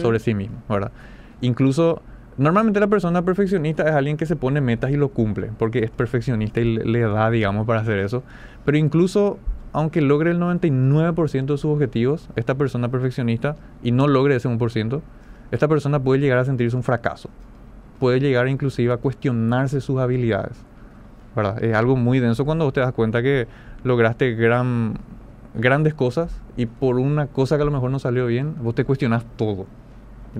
sobre 0.00 0.18
sí 0.18 0.34
mismo, 0.34 0.62
¿verdad? 0.68 0.92
Incluso 1.40 2.02
Normalmente 2.38 2.80
la 2.80 2.86
persona 2.86 3.22
perfeccionista 3.22 3.84
es 3.84 3.92
alguien 3.92 4.16
que 4.16 4.26
se 4.26 4.36
pone 4.36 4.60
metas 4.60 4.90
y 4.90 4.96
lo 4.96 5.08
cumple, 5.08 5.50
porque 5.58 5.80
es 5.84 5.90
perfeccionista 5.90 6.60
y 6.60 6.76
le 6.76 7.00
da, 7.00 7.30
digamos, 7.30 7.66
para 7.66 7.80
hacer 7.80 7.98
eso. 7.98 8.22
Pero 8.64 8.76
incluso 8.76 9.38
aunque 9.76 10.00
logre 10.00 10.30
el 10.30 10.40
99% 10.40 11.44
de 11.44 11.58
sus 11.58 11.66
objetivos, 11.66 12.30
esta 12.34 12.54
persona 12.54 12.88
perfeccionista, 12.88 13.56
y 13.82 13.92
no 13.92 14.08
logre 14.08 14.36
ese 14.36 14.48
1%, 14.48 15.02
esta 15.50 15.68
persona 15.68 16.00
puede 16.00 16.18
llegar 16.18 16.38
a 16.38 16.46
sentirse 16.46 16.74
un 16.74 16.82
fracaso. 16.82 17.28
Puede 18.00 18.18
llegar 18.18 18.48
inclusive 18.48 18.94
a 18.94 18.96
cuestionarse 18.96 19.82
sus 19.82 19.98
habilidades. 19.98 20.64
¿verdad? 21.34 21.62
Es 21.62 21.74
algo 21.74 21.94
muy 21.94 22.20
denso 22.20 22.46
cuando 22.46 22.64
vos 22.64 22.72
te 22.72 22.80
das 22.80 22.94
cuenta 22.94 23.22
que 23.22 23.48
lograste 23.84 24.34
gran, 24.34 24.94
grandes 25.52 25.92
cosas 25.92 26.40
y 26.56 26.64
por 26.64 26.96
una 26.96 27.26
cosa 27.26 27.56
que 27.56 27.62
a 27.62 27.66
lo 27.66 27.70
mejor 27.70 27.90
no 27.90 27.98
salió 27.98 28.24
bien, 28.26 28.54
vos 28.62 28.74
te 28.74 28.84
cuestionas 28.84 29.26
todo. 29.36 29.66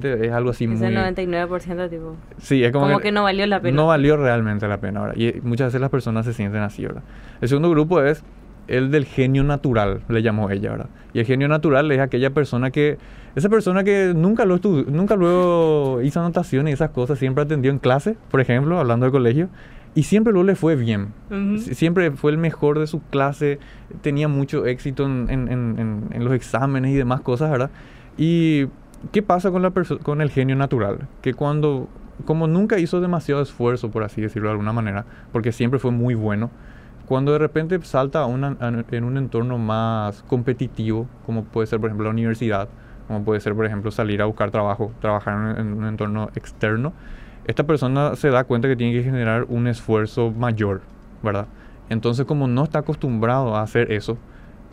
Es 0.02 0.32
algo 0.32 0.50
así 0.50 0.66
muy... 0.66 0.78
99% 0.78 1.90
tipo... 1.90 2.16
Sí, 2.38 2.62
es 2.62 2.72
como, 2.72 2.86
como 2.86 3.00
que, 3.00 3.12
no 3.12 3.22
valió 3.22 3.46
la 3.46 3.60
pena. 3.60 3.76
No 3.76 3.86
valió 3.86 4.16
realmente 4.16 4.68
la 4.68 4.78
pena 4.78 5.00
ahora. 5.00 5.14
Y 5.16 5.40
muchas 5.42 5.68
veces 5.68 5.80
las 5.80 5.90
personas 5.90 6.26
se 6.26 6.32
sienten 6.32 6.62
así, 6.62 6.82
¿verdad? 6.82 7.02
El 7.40 7.48
segundo 7.48 7.70
grupo 7.70 8.02
es 8.02 8.22
el 8.68 8.90
del 8.90 9.04
genio 9.04 9.44
natural, 9.44 10.00
le 10.08 10.22
llamó 10.22 10.50
ella, 10.50 10.70
¿verdad? 10.70 10.88
Y 11.12 11.20
el 11.20 11.26
genio 11.26 11.48
natural 11.48 11.90
es 11.92 12.00
aquella 12.00 12.30
persona 12.30 12.70
que... 12.70 12.98
Esa 13.34 13.48
persona 13.50 13.84
que 13.84 14.12
nunca 14.16 14.46
lo 14.46 14.58
nunca 14.88 15.14
luego 15.14 16.00
hizo 16.02 16.20
anotaciones 16.20 16.70
y 16.70 16.74
esas 16.74 16.90
cosas, 16.90 17.18
siempre 17.18 17.44
atendió 17.44 17.70
en 17.70 17.78
clase, 17.78 18.16
por 18.30 18.40
ejemplo, 18.40 18.78
hablando 18.78 19.04
de 19.04 19.12
colegio, 19.12 19.50
y 19.94 20.04
siempre 20.04 20.32
luego 20.32 20.46
le 20.46 20.54
fue 20.56 20.74
bien. 20.74 21.08
Siempre 21.58 22.10
fue 22.12 22.30
el 22.30 22.38
mejor 22.38 22.78
de 22.78 22.86
su 22.86 23.02
clase, 23.02 23.58
tenía 24.00 24.26
mucho 24.28 24.64
éxito 24.64 25.04
en, 25.04 25.28
en, 25.30 25.48
en, 25.50 26.08
en 26.10 26.24
los 26.24 26.34
exámenes 26.34 26.92
y 26.92 26.94
demás 26.94 27.20
cosas, 27.20 27.50
¿verdad? 27.50 27.70
Y 28.16 28.66
¿Qué 29.12 29.22
pasa 29.22 29.50
con, 29.50 29.62
la 29.62 29.72
con 30.02 30.20
el 30.20 30.30
genio 30.30 30.56
natural? 30.56 31.06
Que 31.22 31.34
cuando, 31.34 31.88
como 32.24 32.46
nunca 32.46 32.78
hizo 32.78 33.00
demasiado 33.00 33.42
esfuerzo, 33.42 33.90
por 33.90 34.02
así 34.02 34.20
decirlo 34.20 34.48
de 34.48 34.52
alguna 34.52 34.72
manera, 34.72 35.04
porque 35.32 35.52
siempre 35.52 35.78
fue 35.78 35.90
muy 35.90 36.14
bueno, 36.14 36.50
cuando 37.06 37.32
de 37.32 37.38
repente 37.38 37.78
salta 37.82 38.22
a 38.22 38.26
una, 38.26 38.56
en 38.90 39.04
un 39.04 39.16
entorno 39.16 39.58
más 39.58 40.22
competitivo, 40.24 41.06
como 41.24 41.44
puede 41.44 41.66
ser 41.66 41.78
por 41.78 41.88
ejemplo 41.88 42.04
la 42.04 42.10
universidad, 42.10 42.68
como 43.06 43.24
puede 43.24 43.40
ser 43.40 43.54
por 43.54 43.66
ejemplo 43.66 43.90
salir 43.90 44.20
a 44.22 44.24
buscar 44.24 44.50
trabajo, 44.50 44.92
trabajar 45.00 45.56
en, 45.56 45.66
en 45.68 45.72
un 45.74 45.84
entorno 45.84 46.30
externo, 46.34 46.92
esta 47.46 47.64
persona 47.64 48.16
se 48.16 48.30
da 48.30 48.42
cuenta 48.42 48.66
que 48.66 48.74
tiene 48.74 48.92
que 48.92 49.04
generar 49.04 49.44
un 49.48 49.68
esfuerzo 49.68 50.32
mayor, 50.32 50.80
¿verdad? 51.22 51.46
Entonces 51.90 52.26
como 52.26 52.48
no 52.48 52.64
está 52.64 52.80
acostumbrado 52.80 53.54
a 53.54 53.62
hacer 53.62 53.92
eso, 53.92 54.18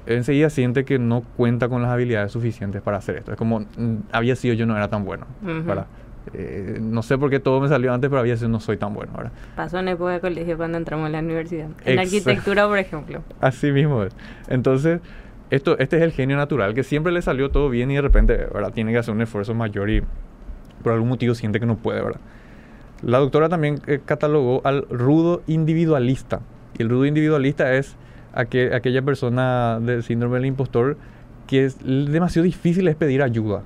enseguida 0.05 0.49
siente 0.49 0.85
que 0.85 0.99
no 0.99 1.21
cuenta 1.37 1.69
con 1.69 1.81
las 1.81 1.91
habilidades 1.91 2.31
suficientes 2.31 2.81
para 2.81 2.97
hacer 2.97 3.17
esto. 3.17 3.31
Es 3.31 3.37
como, 3.37 3.61
mm, 3.61 3.97
había 4.11 4.35
sido 4.35 4.53
yo 4.53 4.65
no 4.65 4.75
era 4.75 4.89
tan 4.89 5.05
bueno. 5.05 5.25
eh, 6.33 6.77
no 6.81 7.03
sé 7.03 7.17
por 7.17 7.29
qué 7.29 7.39
todo 7.39 7.59
me 7.59 7.67
salió 7.67 7.93
antes, 7.93 8.09
pero 8.09 8.19
había 8.19 8.33
veces 8.33 8.49
no 8.49 8.59
soy 8.59 8.77
tan 8.77 8.93
bueno. 8.93 9.11
ahora 9.15 9.31
Pasó 9.55 9.79
en 9.79 9.89
época 9.89 10.11
de 10.11 10.19
colegio 10.19 10.57
cuando 10.57 10.77
entramos 10.77 11.07
en 11.07 11.11
la 11.11 11.19
universidad. 11.19 11.67
En 11.85 11.99
arquitectura, 11.99 12.67
por 12.67 12.77
ejemplo. 12.77 13.21
Así 13.41 13.71
mismo 13.71 14.03
es. 14.03 14.15
Entonces, 14.47 15.01
esto, 15.49 15.77
este 15.77 15.97
es 15.97 16.03
el 16.03 16.11
genio 16.11 16.37
natural, 16.37 16.73
que 16.73 16.83
siempre 16.83 17.11
le 17.11 17.21
salió 17.21 17.51
todo 17.51 17.69
bien 17.69 17.91
y 17.91 17.95
de 17.95 18.01
repente, 18.01 18.37
¿verdad? 18.37 18.71
Tiene 18.73 18.91
que 18.91 18.97
hacer 18.97 19.13
un 19.13 19.21
esfuerzo 19.21 19.53
mayor 19.53 19.89
y 19.89 20.01
por 20.81 20.93
algún 20.93 21.09
motivo 21.09 21.35
siente 21.35 21.59
que 21.59 21.65
no 21.65 21.77
puede, 21.77 22.01
¿verdad? 22.01 22.19
La 23.01 23.19
doctora 23.19 23.49
también 23.49 23.81
eh, 23.87 23.99
catalogó 24.03 24.61
al 24.63 24.87
rudo 24.89 25.43
individualista. 25.45 26.39
Y 26.77 26.83
el 26.83 26.89
rudo 26.89 27.05
individualista 27.05 27.73
es 27.73 27.95
aquella 28.33 29.01
persona 29.01 29.79
del 29.79 30.03
síndrome 30.03 30.37
del 30.37 30.47
impostor 30.47 30.97
que 31.47 31.65
es 31.65 31.77
demasiado 31.79 32.45
difícil 32.45 32.87
es 32.87 32.95
pedir 32.95 33.21
ayuda. 33.21 33.63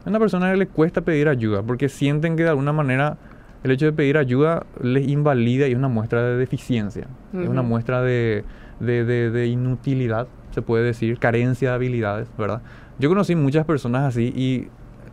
Es 0.00 0.06
una 0.06 0.18
persona 0.18 0.50
que 0.50 0.56
le 0.56 0.66
cuesta 0.68 1.00
pedir 1.00 1.28
ayuda 1.28 1.62
porque 1.62 1.88
sienten 1.88 2.36
que 2.36 2.44
de 2.44 2.50
alguna 2.50 2.72
manera 2.72 3.16
el 3.64 3.72
hecho 3.72 3.86
de 3.86 3.92
pedir 3.92 4.18
ayuda 4.18 4.64
les 4.80 5.08
invalida 5.08 5.66
y 5.66 5.72
es 5.72 5.78
una 5.78 5.88
muestra 5.88 6.22
de 6.22 6.36
deficiencia, 6.36 7.08
es 7.32 7.48
una 7.48 7.62
muestra 7.62 8.02
de, 8.02 8.44
de, 8.78 9.46
inutilidad, 9.46 10.28
se 10.52 10.62
puede 10.62 10.84
decir, 10.84 11.18
carencia 11.18 11.70
de 11.70 11.74
habilidades, 11.74 12.28
¿verdad? 12.38 12.62
Yo 12.98 13.08
conocí 13.08 13.34
muchas 13.34 13.66
personas 13.66 14.04
así 14.04 14.32
y 14.36 14.68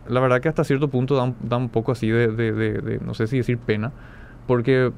la 0.08 0.20
verdad 0.20 0.40
que 0.40 0.48
hasta 0.48 0.62
cierto 0.62 0.88
punto 0.88 1.16
da 1.16 1.56
un, 1.56 1.68
poco 1.68 1.92
así 1.92 2.08
de, 2.10 3.00
no 3.04 3.14
sé 3.14 3.26
si 3.26 3.38
decir 3.38 3.58
pena, 3.58 3.90
porque 4.46 4.92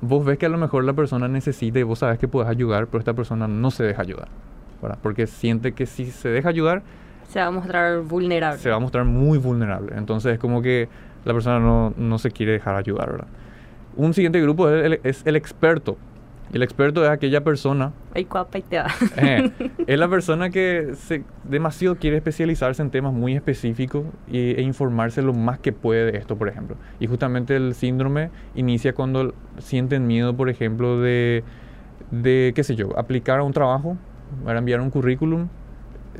vos 0.00 0.24
ves 0.24 0.38
que 0.38 0.46
a 0.46 0.48
lo 0.48 0.58
mejor 0.58 0.84
la 0.84 0.92
persona 0.92 1.28
necesita 1.28 1.78
y 1.78 1.82
vos 1.82 2.00
sabes 2.00 2.18
que 2.18 2.28
puedes 2.28 2.48
ayudar, 2.48 2.86
pero 2.86 2.98
esta 2.98 3.14
persona 3.14 3.48
no 3.48 3.70
se 3.70 3.84
deja 3.84 4.02
ayudar, 4.02 4.28
¿verdad? 4.82 4.98
Porque 5.02 5.26
siente 5.26 5.72
que 5.72 5.86
si 5.86 6.06
se 6.06 6.28
deja 6.28 6.48
ayudar, 6.48 6.82
se 7.28 7.40
va 7.40 7.46
a 7.46 7.50
mostrar 7.50 8.00
vulnerable. 8.00 8.58
Se 8.58 8.70
va 8.70 8.76
a 8.76 8.80
mostrar 8.80 9.04
muy 9.04 9.38
vulnerable. 9.38 9.96
Entonces 9.96 10.34
es 10.34 10.38
como 10.38 10.62
que 10.62 10.88
la 11.24 11.32
persona 11.32 11.58
no, 11.58 11.92
no 11.96 12.18
se 12.18 12.30
quiere 12.30 12.52
dejar 12.52 12.76
ayudar, 12.76 13.10
¿verdad? 13.10 13.28
Un 13.96 14.14
siguiente 14.14 14.40
grupo 14.40 14.68
es 14.70 14.84
el, 14.84 15.00
es 15.02 15.26
el 15.26 15.36
experto. 15.36 15.96
El 16.52 16.62
experto 16.62 17.04
es 17.04 17.10
aquella 17.10 17.42
persona. 17.42 17.92
Ay, 18.14 18.26
y 18.54 18.62
te 18.62 18.78
va. 18.78 18.86
Eh, 19.16 19.50
es 19.86 19.98
la 19.98 20.08
persona 20.08 20.50
que 20.50 20.92
se, 20.94 21.24
demasiado 21.44 21.96
quiere 21.96 22.16
especializarse 22.16 22.82
en 22.82 22.90
temas 22.90 23.12
muy 23.12 23.34
específicos 23.34 24.04
e 24.30 24.62
informarse 24.62 25.22
lo 25.22 25.34
más 25.34 25.58
que 25.58 25.72
puede 25.72 26.12
de 26.12 26.18
esto, 26.18 26.36
por 26.36 26.48
ejemplo. 26.48 26.76
Y 27.00 27.06
justamente 27.08 27.56
el 27.56 27.74
síndrome 27.74 28.30
inicia 28.54 28.94
cuando 28.94 29.34
sienten 29.58 30.06
miedo, 30.06 30.36
por 30.36 30.48
ejemplo, 30.48 31.00
de, 31.00 31.44
de 32.10 32.52
qué 32.54 32.64
sé 32.64 32.76
yo, 32.76 32.96
aplicar 32.98 33.40
a 33.40 33.42
un 33.42 33.52
trabajo, 33.52 33.96
para 34.44 34.58
enviar 34.58 34.80
un 34.80 34.90
currículum 34.90 35.48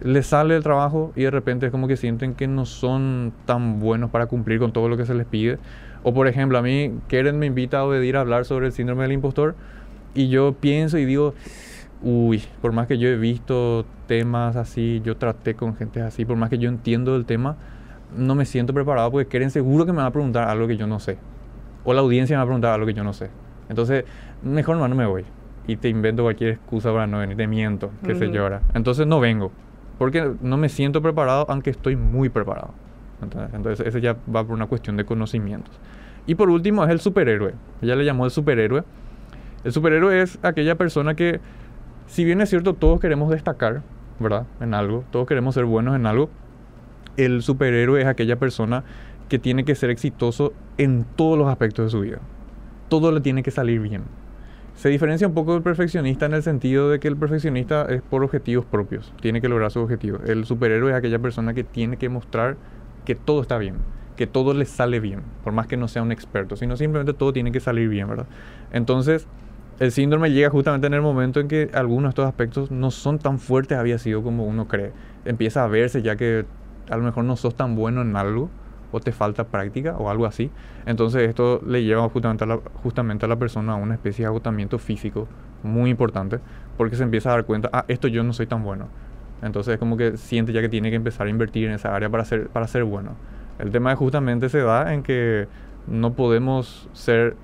les 0.02 0.26
sale 0.26 0.56
el 0.56 0.62
trabajo 0.62 1.12
y 1.16 1.22
de 1.22 1.30
repente 1.30 1.66
es 1.66 1.72
como 1.72 1.88
que 1.88 1.96
sienten 1.96 2.34
que 2.34 2.46
no 2.46 2.66
son 2.66 3.32
tan 3.44 3.80
buenos 3.80 4.10
para 4.10 4.26
cumplir 4.26 4.58
con 4.58 4.72
todo 4.72 4.88
lo 4.88 4.96
que 4.96 5.06
se 5.06 5.14
les 5.14 5.26
pide. 5.26 5.58
O 6.02 6.14
por 6.14 6.28
ejemplo, 6.28 6.58
a 6.58 6.62
mí 6.62 6.92
Keren 7.08 7.38
me 7.38 7.46
invita 7.46 7.78
a 7.78 7.84
obedir 7.84 8.16
a 8.16 8.20
hablar 8.20 8.44
sobre 8.44 8.66
el 8.66 8.72
síndrome 8.72 9.02
del 9.02 9.12
impostor 9.12 9.54
y 10.16 10.28
yo 10.28 10.54
pienso 10.58 10.98
y 10.98 11.04
digo, 11.04 11.34
uy, 12.02 12.42
por 12.60 12.72
más 12.72 12.86
que 12.86 12.98
yo 12.98 13.08
he 13.08 13.16
visto 13.16 13.84
temas 14.06 14.56
así, 14.56 15.00
yo 15.04 15.16
traté 15.16 15.54
con 15.54 15.76
gente 15.76 16.00
así, 16.00 16.24
por 16.24 16.36
más 16.36 16.50
que 16.50 16.58
yo 16.58 16.68
entiendo 16.68 17.16
el 17.16 17.24
tema, 17.24 17.56
no 18.16 18.34
me 18.34 18.44
siento 18.44 18.72
preparado 18.72 19.10
porque 19.10 19.28
Keren 19.28 19.50
seguro 19.50 19.86
que 19.86 19.92
me 19.92 19.98
va 19.98 20.06
a 20.06 20.12
preguntar 20.12 20.48
algo 20.48 20.66
que 20.66 20.76
yo 20.76 20.86
no 20.86 21.00
sé. 21.00 21.18
O 21.84 21.92
la 21.94 22.00
audiencia 22.00 22.34
me 22.34 22.38
va 22.38 22.42
a 22.42 22.46
preguntar 22.46 22.72
algo 22.72 22.86
que 22.86 22.94
yo 22.94 23.04
no 23.04 23.12
sé. 23.12 23.30
Entonces, 23.68 24.04
mejor 24.42 24.76
no 24.76 24.88
me 24.88 25.06
voy. 25.06 25.24
Y 25.66 25.76
te 25.76 25.88
invento 25.88 26.22
cualquier 26.22 26.50
excusa 26.50 26.92
para 26.92 27.06
no 27.06 27.18
venir, 27.18 27.36
te 27.36 27.46
miento, 27.46 27.90
que 28.04 28.14
se 28.14 28.28
llora. 28.28 28.62
Entonces 28.74 29.06
no 29.06 29.20
vengo 29.20 29.50
porque 29.98 30.32
no 30.40 30.56
me 30.56 30.68
siento 30.68 31.02
preparado 31.02 31.46
aunque 31.48 31.70
estoy 31.70 31.96
muy 31.96 32.28
preparado. 32.28 32.70
Entonces, 33.52 33.86
ese 33.86 34.00
ya 34.00 34.16
va 34.34 34.44
por 34.44 34.54
una 34.54 34.66
cuestión 34.66 34.96
de 34.96 35.04
conocimientos. 35.04 35.74
Y 36.26 36.34
por 36.34 36.50
último 36.50 36.84
es 36.84 36.90
el 36.90 37.00
superhéroe. 37.00 37.54
Ella 37.80 37.96
le 37.96 38.04
llamó 38.04 38.26
el 38.26 38.30
superhéroe. 38.30 38.84
El 39.66 39.72
superhéroe 39.72 40.22
es 40.22 40.38
aquella 40.42 40.76
persona 40.76 41.16
que, 41.16 41.40
si 42.06 42.24
bien 42.24 42.40
es 42.40 42.50
cierto, 42.50 42.74
todos 42.74 43.00
queremos 43.00 43.30
destacar, 43.30 43.82
¿verdad? 44.20 44.46
En 44.60 44.74
algo, 44.74 45.02
todos 45.10 45.26
queremos 45.26 45.56
ser 45.56 45.64
buenos 45.64 45.96
en 45.96 46.06
algo. 46.06 46.30
El 47.16 47.42
superhéroe 47.42 48.00
es 48.00 48.06
aquella 48.06 48.36
persona 48.36 48.84
que 49.28 49.40
tiene 49.40 49.64
que 49.64 49.74
ser 49.74 49.90
exitoso 49.90 50.52
en 50.78 51.04
todos 51.16 51.36
los 51.36 51.48
aspectos 51.48 51.86
de 51.86 51.90
su 51.90 52.00
vida. 52.00 52.20
Todo 52.88 53.10
le 53.10 53.20
tiene 53.20 53.42
que 53.42 53.50
salir 53.50 53.80
bien. 53.80 54.04
Se 54.76 54.88
diferencia 54.88 55.26
un 55.26 55.34
poco 55.34 55.54
del 55.54 55.64
perfeccionista 55.64 56.26
en 56.26 56.34
el 56.34 56.44
sentido 56.44 56.88
de 56.88 57.00
que 57.00 57.08
el 57.08 57.16
perfeccionista 57.16 57.86
es 57.86 58.02
por 58.02 58.22
objetivos 58.22 58.64
propios, 58.64 59.12
tiene 59.20 59.40
que 59.40 59.48
lograr 59.48 59.72
sus 59.72 59.82
objetivos. 59.82 60.20
El 60.28 60.44
superhéroe 60.44 60.92
es 60.92 60.96
aquella 60.96 61.18
persona 61.18 61.54
que 61.54 61.64
tiene 61.64 61.96
que 61.96 62.08
mostrar 62.08 62.56
que 63.04 63.16
todo 63.16 63.42
está 63.42 63.58
bien, 63.58 63.78
que 64.16 64.28
todo 64.28 64.54
le 64.54 64.64
sale 64.64 65.00
bien, 65.00 65.22
por 65.42 65.52
más 65.52 65.66
que 65.66 65.76
no 65.76 65.88
sea 65.88 66.02
un 66.02 66.12
experto, 66.12 66.54
sino 66.54 66.76
simplemente 66.76 67.14
todo 67.14 67.32
tiene 67.32 67.50
que 67.50 67.58
salir 67.58 67.88
bien, 67.88 68.06
¿verdad? 68.06 68.26
Entonces, 68.72 69.26
el 69.78 69.92
síndrome 69.92 70.30
llega 70.30 70.48
justamente 70.48 70.86
en 70.86 70.94
el 70.94 71.02
momento 71.02 71.40
en 71.40 71.48
que 71.48 71.70
algunos 71.74 72.04
de 72.04 72.08
estos 72.10 72.26
aspectos 72.26 72.70
no 72.70 72.90
son 72.90 73.18
tan 73.18 73.38
fuertes 73.38 73.76
había 73.76 73.98
sido 73.98 74.22
como 74.22 74.44
uno 74.44 74.68
cree. 74.68 74.92
Empieza 75.24 75.64
a 75.64 75.66
verse 75.66 76.02
ya 76.02 76.16
que 76.16 76.46
a 76.88 76.96
lo 76.96 77.02
mejor 77.02 77.24
no 77.24 77.36
sos 77.36 77.54
tan 77.54 77.74
bueno 77.74 78.00
en 78.00 78.16
algo 78.16 78.48
o 78.92 79.00
te 79.00 79.12
falta 79.12 79.44
práctica 79.44 79.96
o 79.98 80.08
algo 80.08 80.24
así. 80.24 80.50
Entonces 80.86 81.28
esto 81.28 81.60
le 81.66 81.84
lleva 81.84 82.08
justamente 82.08 82.44
a 82.44 82.46
la, 82.46 82.60
justamente 82.82 83.26
a 83.26 83.28
la 83.28 83.36
persona 83.36 83.72
a 83.72 83.76
una 83.76 83.94
especie 83.94 84.22
de 84.22 84.28
agotamiento 84.28 84.78
físico 84.78 85.28
muy 85.62 85.90
importante 85.90 86.38
porque 86.78 86.96
se 86.96 87.02
empieza 87.02 87.30
a 87.30 87.32
dar 87.32 87.44
cuenta, 87.44 87.68
ah, 87.72 87.84
esto 87.88 88.08
yo 88.08 88.22
no 88.22 88.32
soy 88.32 88.46
tan 88.46 88.62
bueno. 88.62 88.88
Entonces 89.42 89.74
es 89.74 89.78
como 89.78 89.98
que 89.98 90.16
siente 90.16 90.54
ya 90.54 90.62
que 90.62 90.70
tiene 90.70 90.88
que 90.88 90.96
empezar 90.96 91.26
a 91.26 91.30
invertir 91.30 91.68
en 91.68 91.74
esa 91.74 91.94
área 91.94 92.08
para 92.08 92.24
ser, 92.24 92.48
para 92.48 92.66
ser 92.66 92.84
bueno. 92.84 93.12
El 93.58 93.70
tema 93.70 93.94
justamente 93.96 94.48
se 94.48 94.60
da 94.60 94.94
en 94.94 95.02
que 95.02 95.48
no 95.86 96.14
podemos 96.14 96.88
ser 96.94 97.36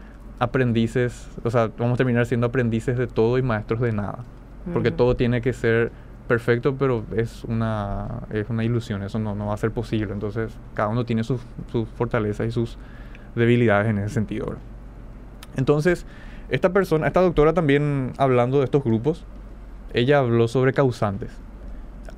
aprendices, 0.43 1.29
o 1.45 1.51
sea, 1.51 1.71
vamos 1.79 1.95
a 1.95 1.97
terminar 1.99 2.27
siendo 2.27 2.49
aprendices 2.49 2.99
de 2.99 3.07
todo 3.07 3.39
y 3.39 3.43
maestros 3.43 3.81
de 3.81 3.93
nada. 3.93 4.25
Porque 4.73 4.91
todo 4.91 5.15
tiene 5.15 5.41
que 5.41 5.53
ser 5.53 5.93
perfecto, 6.27 6.75
pero 6.77 7.05
es 7.17 7.45
una, 7.45 8.23
es 8.31 8.49
una 8.51 8.65
ilusión, 8.65 9.05
eso 9.05 9.21
no, 9.21 9.37
no 9.37 9.47
va 9.47 9.55
a 9.55 9.57
ser 9.57 9.71
posible. 9.71 10.13
Entonces, 10.13 10.53
cada 10.75 10.89
uno 10.89 11.05
tiene 11.05 11.23
sus, 11.23 11.41
sus 11.71 11.89
fortalezas 11.91 12.49
y 12.49 12.51
sus 12.51 12.77
debilidades 13.37 13.89
en 13.89 13.99
ese 13.99 14.15
sentido. 14.15 14.57
Entonces, 15.57 16.07
esta 16.49 16.73
persona, 16.73 17.07
esta 17.07 17.21
doctora 17.21 17.53
también 17.55 18.13
hablando 18.19 18.59
de 18.59 18.65
estos 18.65 18.83
grupos, 18.83 19.25
ella 19.95 20.19
habló 20.19 20.49
sobre 20.49 20.73
causantes. 20.73 21.31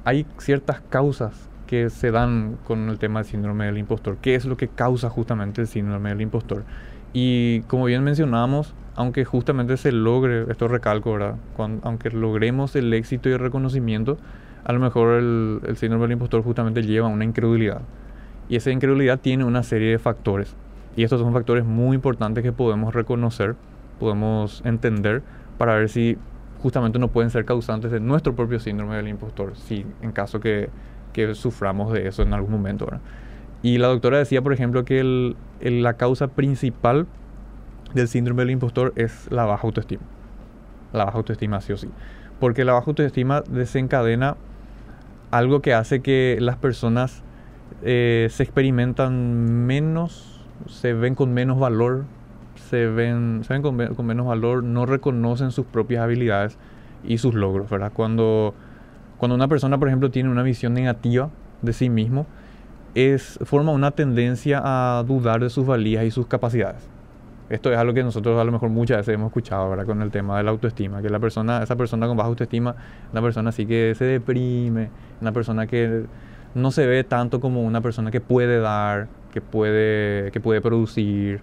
Hay 0.04 0.26
ciertas 0.38 0.80
causas 0.88 1.50
que 1.66 1.90
se 1.90 2.10
dan 2.10 2.56
con 2.66 2.88
el 2.88 2.98
tema 2.98 3.20
del 3.20 3.28
síndrome 3.28 3.66
del 3.66 3.76
impostor. 3.76 4.16
¿Qué 4.16 4.34
es 4.34 4.46
lo 4.46 4.56
que 4.56 4.68
causa 4.68 5.10
justamente 5.10 5.60
el 5.60 5.66
síndrome 5.66 6.08
del 6.08 6.22
impostor? 6.22 6.64
Y 7.14 7.60
como 7.62 7.84
bien 7.84 8.02
mencionamos, 8.02 8.74
aunque 8.96 9.24
justamente 9.24 9.76
se 9.76 9.92
logre, 9.92 10.44
esto 10.50 10.66
recalco, 10.66 11.12
¿verdad? 11.12 11.36
aunque 11.56 12.10
logremos 12.10 12.74
el 12.74 12.92
éxito 12.92 13.28
y 13.28 13.32
el 13.32 13.38
reconocimiento, 13.38 14.18
a 14.64 14.72
lo 14.72 14.80
mejor 14.80 15.14
el, 15.14 15.76
síndrome 15.76 16.02
del 16.04 16.12
impostor 16.12 16.42
justamente 16.42 16.82
lleva 16.82 17.06
a 17.06 17.10
una 17.10 17.24
incredulidad. 17.24 17.82
Y 18.48 18.56
esa 18.56 18.72
incredulidad 18.72 19.20
tiene 19.20 19.44
una 19.44 19.62
serie 19.62 19.92
de 19.92 19.98
factores. 20.00 20.56
Y 20.96 21.04
estos 21.04 21.20
son 21.20 21.32
factores 21.32 21.64
muy 21.64 21.94
importantes 21.94 22.42
que 22.42 22.52
podemos 22.52 22.92
reconocer, 22.92 23.54
podemos 24.00 24.60
entender 24.64 25.22
para 25.56 25.76
ver 25.76 25.88
si 25.88 26.18
justamente 26.62 26.98
no 26.98 27.08
pueden 27.08 27.30
ser 27.30 27.44
causantes 27.44 27.92
de 27.92 28.00
nuestro 28.00 28.34
propio 28.34 28.58
síndrome 28.58 28.96
del 28.96 29.06
impostor, 29.06 29.56
si 29.56 29.86
en 30.02 30.10
caso 30.10 30.40
que, 30.40 30.68
que 31.12 31.36
suframos 31.36 31.92
de 31.92 32.08
eso 32.08 32.22
en 32.22 32.34
algún 32.34 32.50
momento. 32.50 32.86
¿verdad? 32.86 33.00
Y 33.64 33.78
la 33.78 33.88
doctora 33.88 34.18
decía, 34.18 34.42
por 34.42 34.52
ejemplo, 34.52 34.84
que 34.84 35.34
la 35.62 35.94
causa 35.94 36.26
principal 36.28 37.06
del 37.94 38.08
síndrome 38.08 38.42
del 38.42 38.50
impostor 38.50 38.92
es 38.94 39.26
la 39.30 39.46
baja 39.46 39.66
autoestima. 39.66 40.02
La 40.92 41.06
baja 41.06 41.16
autoestima, 41.16 41.62
sí 41.62 41.72
o 41.72 41.78
sí. 41.78 41.88
Porque 42.38 42.66
la 42.66 42.74
baja 42.74 42.90
autoestima 42.90 43.40
desencadena 43.40 44.36
algo 45.30 45.62
que 45.62 45.72
hace 45.72 46.02
que 46.02 46.36
las 46.42 46.56
personas 46.56 47.22
eh, 47.82 48.28
se 48.30 48.42
experimentan 48.42 49.64
menos, 49.64 50.44
se 50.66 50.92
ven 50.92 51.14
con 51.14 51.32
menos 51.32 51.58
valor, 51.58 52.04
se 52.68 52.86
ven, 52.86 53.44
se 53.44 53.54
ven 53.54 53.62
con, 53.62 53.94
con, 53.94 54.04
menos 54.04 54.26
valor, 54.26 54.62
no 54.62 54.84
reconocen 54.84 55.52
sus 55.52 55.64
propias 55.64 56.02
habilidades 56.02 56.58
y 57.02 57.16
sus 57.16 57.32
logros, 57.32 57.70
¿verdad? 57.70 57.92
Cuando, 57.94 58.52
cuando 59.16 59.34
una 59.34 59.48
persona, 59.48 59.78
por 59.78 59.88
ejemplo, 59.88 60.10
tiene 60.10 60.28
una 60.28 60.42
visión 60.42 60.74
negativa 60.74 61.30
de 61.62 61.72
sí 61.72 61.88
mismo, 61.88 62.26
es, 62.94 63.38
forma 63.44 63.72
una 63.72 63.90
tendencia 63.90 64.60
a 64.64 65.02
dudar 65.02 65.40
de 65.40 65.50
sus 65.50 65.66
valías 65.66 66.04
y 66.04 66.10
sus 66.10 66.26
capacidades. 66.26 66.88
Esto 67.50 67.70
es 67.70 67.78
algo 67.78 67.92
que 67.92 68.02
nosotros 68.02 68.40
a 68.40 68.44
lo 68.44 68.52
mejor 68.52 68.70
muchas 68.70 68.98
veces 68.98 69.14
hemos 69.14 69.26
escuchado 69.26 69.68
¿verdad? 69.68 69.84
con 69.84 70.00
el 70.00 70.10
tema 70.10 70.38
de 70.38 70.44
la 70.44 70.50
autoestima, 70.50 71.02
que 71.02 71.10
la 71.10 71.18
persona, 71.18 71.62
esa 71.62 71.76
persona 71.76 72.06
con 72.06 72.16
baja 72.16 72.28
autoestima, 72.28 72.74
una 73.12 73.20
persona 73.20 73.50
así 73.50 73.66
que 73.66 73.94
se 73.96 74.04
deprime, 74.04 74.88
una 75.20 75.32
persona 75.32 75.66
que 75.66 76.04
no 76.54 76.70
se 76.70 76.86
ve 76.86 77.04
tanto 77.04 77.40
como 77.40 77.62
una 77.62 77.80
persona 77.80 78.10
que 78.10 78.20
puede 78.20 78.60
dar, 78.60 79.08
que 79.32 79.40
puede, 79.40 80.30
que 80.30 80.40
puede 80.40 80.60
producir, 80.60 81.40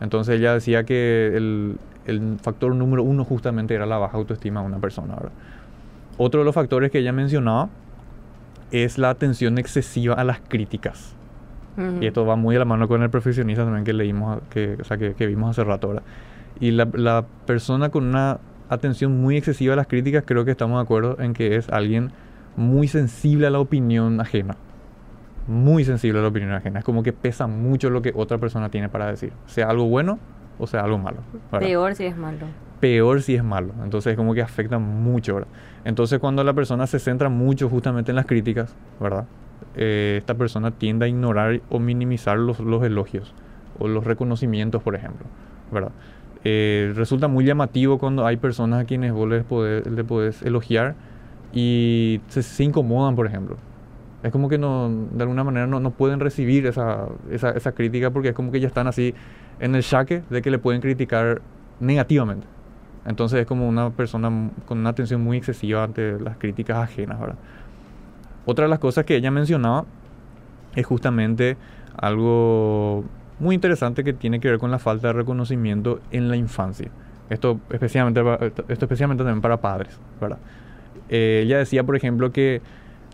Entonces 0.00 0.38
ella 0.38 0.54
decía 0.54 0.84
que 0.84 1.32
el, 1.34 1.78
el, 2.06 2.36
factor 2.40 2.74
número 2.74 3.02
uno 3.02 3.24
justamente 3.24 3.74
era 3.74 3.86
la 3.86 3.98
baja 3.98 4.16
autoestima 4.18 4.60
de 4.60 4.66
una 4.66 4.78
persona. 4.78 5.16
Otro 6.16 6.40
de 6.40 6.44
los 6.44 6.54
factores 6.54 6.92
que 6.92 6.98
ella 6.98 7.12
mencionaba 7.12 7.70
es 8.70 8.98
la 8.98 9.10
atención 9.10 9.58
excesiva 9.58 10.14
a 10.14 10.24
las 10.24 10.40
críticas. 10.40 11.14
Y 12.00 12.06
esto 12.06 12.26
va 12.26 12.34
muy 12.34 12.56
de 12.56 12.58
la 12.58 12.64
mano 12.64 12.88
con 12.88 13.04
el 13.04 13.08
profesionista 13.08 13.62
también 13.62 13.84
que 13.84 13.92
leímos, 13.92 14.40
que, 14.50 14.76
o 14.80 14.82
sea, 14.82 14.96
que, 14.96 15.14
que 15.14 15.28
vimos 15.28 15.50
hace 15.50 15.62
rato 15.62 15.86
ahora. 15.86 16.02
Y 16.58 16.72
la, 16.72 16.88
la 16.92 17.24
persona 17.46 17.90
con 17.90 18.04
una 18.04 18.40
atención 18.68 19.20
muy 19.20 19.36
excesiva 19.36 19.74
a 19.74 19.76
las 19.76 19.86
críticas, 19.86 20.24
creo 20.26 20.44
que 20.44 20.50
estamos 20.50 20.78
de 20.78 20.82
acuerdo 20.82 21.20
en 21.20 21.34
que 21.34 21.54
es 21.54 21.68
alguien 21.68 22.10
muy 22.56 22.88
sensible 22.88 23.46
a 23.46 23.50
la 23.50 23.60
opinión 23.60 24.20
ajena. 24.20 24.56
Muy 25.46 25.84
sensible 25.84 26.18
a 26.18 26.22
la 26.22 26.28
opinión 26.28 26.50
ajena. 26.52 26.80
Es 26.80 26.84
como 26.84 27.04
que 27.04 27.12
pesa 27.12 27.46
mucho 27.46 27.90
lo 27.90 28.02
que 28.02 28.12
otra 28.12 28.38
persona 28.38 28.70
tiene 28.70 28.88
para 28.88 29.06
decir. 29.06 29.32
Sea 29.46 29.68
algo 29.68 29.86
bueno 29.86 30.18
o 30.58 30.66
sea 30.66 30.82
algo 30.82 30.98
malo. 30.98 31.18
Peor 31.50 31.94
si 31.94 32.04
es 32.04 32.16
malo. 32.16 32.46
Peor 32.80 33.22
si 33.22 33.34
es 33.34 33.44
malo. 33.44 33.72
Entonces 33.82 34.12
es 34.12 34.16
como 34.16 34.34
que 34.34 34.42
afecta 34.42 34.78
mucho, 34.78 35.34
¿verdad? 35.34 35.48
Entonces 35.84 36.18
cuando 36.18 36.44
la 36.44 36.52
persona 36.52 36.86
se 36.86 36.98
centra 36.98 37.28
mucho 37.28 37.68
justamente 37.68 38.12
en 38.12 38.16
las 38.16 38.26
críticas, 38.26 38.74
¿verdad? 39.00 39.26
Eh, 39.74 40.16
esta 40.18 40.34
persona 40.34 40.70
tiende 40.70 41.06
a 41.06 41.08
ignorar 41.08 41.60
o 41.68 41.78
minimizar 41.78 42.38
los, 42.38 42.60
los 42.60 42.82
elogios 42.84 43.34
o 43.78 43.88
los 43.88 44.04
reconocimientos, 44.04 44.82
por 44.82 44.94
ejemplo, 44.94 45.26
¿verdad? 45.72 45.92
Eh, 46.44 46.92
resulta 46.94 47.28
muy 47.28 47.44
llamativo 47.44 47.98
cuando 47.98 48.26
hay 48.26 48.36
personas 48.36 48.82
a 48.82 48.84
quienes 48.84 49.12
vos 49.12 49.28
les 49.28 49.44
podés, 49.44 50.42
elogiar 50.42 50.94
y 51.52 52.20
se, 52.28 52.64
incomodan, 52.64 53.16
por 53.16 53.26
ejemplo. 53.26 53.56
Es 54.22 54.32
como 54.32 54.48
que 54.48 54.58
no, 54.58 54.88
de 55.12 55.22
alguna 55.22 55.44
manera 55.44 55.66
no, 55.66 55.80
no 55.80 55.90
pueden 55.92 56.20
recibir 56.20 56.66
esa, 56.66 57.06
esa, 57.30 57.50
esa, 57.50 57.72
crítica 57.72 58.10
porque 58.10 58.30
es 58.30 58.34
como 58.34 58.50
que 58.50 58.60
ya 58.60 58.66
están 58.66 58.86
así 58.86 59.14
en 59.60 59.74
el 59.74 59.82
shaque 59.82 60.22
de 60.28 60.42
que 60.42 60.50
le 60.50 60.58
pueden 60.58 60.80
criticar 60.80 61.40
negativamente. 61.80 62.46
Entonces 63.06 63.40
es 63.40 63.46
como 63.46 63.68
una 63.68 63.90
persona 63.90 64.50
con 64.66 64.78
una 64.78 64.90
atención 64.90 65.22
muy 65.22 65.38
excesiva 65.38 65.84
ante 65.84 66.20
las 66.20 66.36
críticas 66.36 66.78
ajenas, 66.78 67.18
¿verdad? 67.20 67.36
Otra 68.46 68.64
de 68.64 68.70
las 68.70 68.78
cosas 68.78 69.04
que 69.04 69.16
ella 69.16 69.30
mencionaba 69.30 69.84
es 70.74 70.86
justamente 70.86 71.56
algo 71.96 73.04
muy 73.40 73.54
interesante 73.54 74.04
que 74.04 74.12
tiene 74.12 74.40
que 74.40 74.48
ver 74.48 74.58
con 74.58 74.70
la 74.70 74.78
falta 74.78 75.08
de 75.08 75.12
reconocimiento 75.12 76.00
en 76.10 76.28
la 76.28 76.36
infancia. 76.36 76.90
Esto 77.30 77.60
especialmente, 77.70 78.20
esto 78.68 78.84
especialmente 78.84 79.22
también 79.22 79.42
para 79.42 79.58
padres, 79.58 79.98
¿verdad? 80.20 80.38
Eh, 81.08 81.42
ella 81.44 81.58
decía, 81.58 81.84
por 81.84 81.96
ejemplo, 81.96 82.32
que 82.32 82.62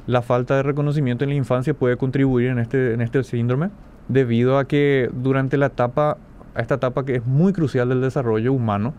la 0.06 0.22
falta 0.22 0.56
de 0.56 0.62
reconocimiento 0.62 1.24
en 1.24 1.30
la 1.30 1.36
infancia 1.36 1.74
puede 1.74 1.96
contribuir 1.96 2.48
en 2.48 2.58
este, 2.58 2.94
en 2.94 3.00
este 3.00 3.22
síndrome 3.24 3.70
debido 4.08 4.58
a 4.58 4.66
que 4.66 5.10
durante 5.12 5.56
la 5.56 5.66
etapa, 5.66 6.18
esta 6.56 6.74
etapa 6.76 7.04
que 7.04 7.16
es 7.16 7.26
muy 7.26 7.52
crucial 7.52 7.88
del 7.88 8.00
desarrollo 8.00 8.52
humano, 8.52 8.94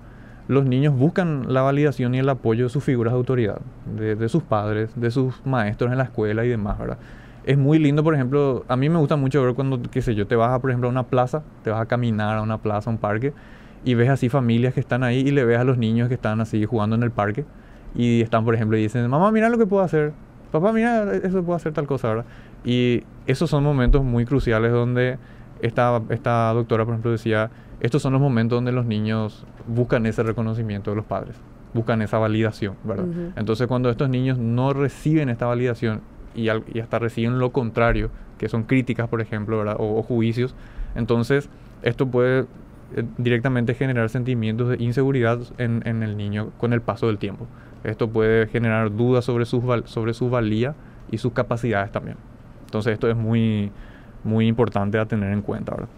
los 0.47 0.65
niños 0.65 0.95
buscan 0.95 1.53
la 1.53 1.61
validación 1.61 2.15
y 2.15 2.19
el 2.19 2.29
apoyo 2.29 2.65
de 2.65 2.69
sus 2.69 2.83
figuras 2.83 3.13
de 3.13 3.17
autoridad, 3.17 3.61
de, 3.97 4.15
de 4.15 4.29
sus 4.29 4.43
padres, 4.43 4.91
de 4.95 5.11
sus 5.11 5.45
maestros 5.45 5.91
en 5.91 5.97
la 5.97 6.05
escuela 6.05 6.45
y 6.45 6.49
demás, 6.49 6.77
¿verdad? 6.77 6.97
es 7.45 7.57
muy 7.57 7.77
lindo, 7.77 8.03
por 8.03 8.15
ejemplo, 8.15 8.65
a 8.67 8.75
mí 8.75 8.89
me 8.89 8.97
gusta 8.97 9.15
mucho 9.15 9.43
ver 9.43 9.53
cuando, 9.53 9.79
qué 9.79 10.01
sé 10.01 10.15
yo, 10.15 10.25
te 10.25 10.35
vas 10.35 10.51
a, 10.51 10.59
por 10.59 10.71
ejemplo, 10.71 10.89
a 10.89 10.91
una 10.91 11.03
plaza, 11.03 11.43
te 11.63 11.69
vas 11.69 11.79
a 11.79 11.85
caminar 11.85 12.37
a 12.37 12.41
una 12.41 12.57
plaza, 12.57 12.89
a 12.89 12.93
un 12.93 12.97
parque, 12.97 13.33
y 13.83 13.93
ves 13.93 14.09
así 14.09 14.29
familias 14.29 14.73
que 14.73 14.79
están 14.79 15.03
ahí 15.03 15.19
y 15.19 15.31
le 15.31 15.45
ves 15.45 15.59
a 15.59 15.63
los 15.63 15.77
niños 15.77 16.07
que 16.07 16.15
están 16.15 16.41
así 16.41 16.65
jugando 16.65 16.95
en 16.95 17.03
el 17.03 17.11
parque, 17.11 17.45
y 17.93 18.21
están, 18.21 18.45
por 18.45 18.55
ejemplo, 18.55 18.77
y 18.77 18.81
dicen, 18.81 19.07
mamá, 19.07 19.31
mira 19.31 19.49
lo 19.49 19.59
que 19.59 19.67
puedo 19.67 19.83
hacer, 19.83 20.13
papá, 20.51 20.73
mira, 20.73 21.13
eso 21.17 21.43
puedo 21.43 21.55
hacer 21.55 21.71
tal 21.71 21.85
cosa, 21.85 22.09
¿verdad? 22.09 22.25
Y 22.63 23.03
esos 23.27 23.47
son 23.47 23.63
momentos 23.63 24.03
muy 24.03 24.25
cruciales 24.25 24.71
donde 24.71 25.19
esta, 25.61 26.01
esta 26.09 26.51
doctora, 26.51 26.83
por 26.83 26.95
ejemplo, 26.95 27.11
decía, 27.11 27.51
estos 27.79 28.01
son 28.01 28.13
los 28.13 28.21
momentos 28.21 28.57
donde 28.57 28.71
los 28.71 28.85
niños 28.85 29.45
buscan 29.67 30.05
ese 30.05 30.23
reconocimiento 30.23 30.91
de 30.91 30.97
los 30.97 31.05
padres, 31.05 31.35
buscan 31.73 32.01
esa 32.01 32.17
validación, 32.17 32.75
¿verdad? 32.83 33.05
Entonces, 33.35 33.67
cuando 33.67 33.89
estos 33.89 34.09
niños 34.09 34.37
no 34.37 34.73
reciben 34.73 35.29
esta 35.29 35.45
validación 35.45 36.01
y, 36.33 36.49
hasta 36.49 36.99
reciben 36.99 37.39
lo 37.39 37.51
contrario, 37.51 38.09
que 38.37 38.49
son 38.49 38.63
críticas, 38.63 39.07
por 39.07 39.21
ejemplo, 39.21 39.63
o, 39.77 40.03
juicios. 40.03 40.55
Entonces, 40.95 41.49
esto 41.81 42.07
puede 42.07 42.45
eh, 42.95 43.03
directamente 43.17 43.73
generar 43.73 44.09
sentimientos 44.09 44.69
de 44.69 44.83
inseguridad 44.83 45.39
en, 45.57 45.85
el 45.85 46.17
niño 46.17 46.51
con 46.57 46.73
el 46.73 46.81
paso 46.81 47.07
del 47.07 47.17
tiempo. 47.17 47.47
Esto 47.83 48.09
puede 48.09 48.47
generar 48.47 48.95
dudas 48.95 49.25
sobre 49.25 49.45
su, 49.45 49.61
sobre 49.85 50.13
su 50.13 50.29
valía 50.29 50.75
y 51.11 51.17
sus 51.17 51.33
capacidades 51.33 51.91
también. 51.91 52.17
Entonces, 52.65 52.93
esto 52.93 53.09
es 53.09 53.15
muy, 53.15 53.71
muy 54.23 54.47
importante 54.47 54.97
a 54.97 55.05
tener 55.05 55.31
en 55.31 55.41
cuenta. 55.41 55.73
¿verdad? 55.73 55.89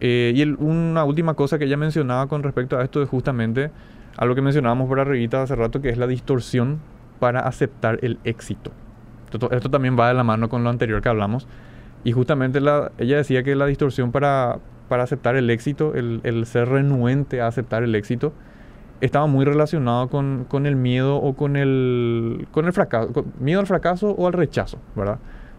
Eh, 0.00 0.32
y 0.34 0.42
una 0.42 1.04
última 1.04 1.34
cosa 1.34 1.58
que 1.58 1.64
ella 1.64 1.76
mencionaba 1.76 2.26
con 2.26 2.42
respecto 2.42 2.78
a 2.78 2.82
esto 2.82 3.02
es 3.02 3.08
justamente 3.08 3.70
a 4.16 4.24
lo 4.24 4.34
que 4.34 4.42
mencionábamos 4.42 4.88
por 4.88 5.00
arribita 5.00 5.42
hace 5.42 5.54
rato, 5.56 5.80
que 5.80 5.88
es 5.88 5.98
la 5.98 6.06
distorsión 6.06 6.80
para 7.18 7.40
aceptar 7.40 7.98
el 8.02 8.18
éxito. 8.24 8.70
Esto, 9.50 9.70
también 9.70 9.98
va 9.98 10.08
de 10.08 10.14
la 10.14 10.22
mano 10.22 10.48
con 10.48 10.62
lo 10.62 10.70
anterior 10.70 11.02
que 11.02 11.08
hablamos. 11.08 11.48
Y 12.04 12.12
justamente 12.12 12.60
la, 12.60 12.92
ella 12.98 13.16
decía 13.16 13.42
que 13.42 13.56
la 13.56 13.66
distorsión 13.66 14.12
para, 14.12 14.58
para 14.88 15.02
aceptar 15.02 15.36
el 15.36 15.50
éxito, 15.50 15.94
el, 15.94 16.20
el, 16.22 16.46
ser 16.46 16.68
renuente 16.68 17.40
a 17.40 17.48
aceptar 17.48 17.82
el 17.82 17.94
éxito, 17.94 18.32
estaba 19.00 19.26
muy 19.26 19.44
relacionado 19.44 20.08
con, 20.08 20.44
con 20.48 20.66
el 20.66 20.76
miedo 20.76 21.16
o 21.16 21.34
con 21.34 21.56
el, 21.56 22.46
con 22.52 22.66
el 22.66 22.72
fracaso, 22.72 23.24
miedo 23.40 23.60
al 23.60 23.66
fracaso 23.66 24.10
o 24.10 24.26
al 24.26 24.32
rechazo, 24.32 24.78
¿verdad? 24.94 25.18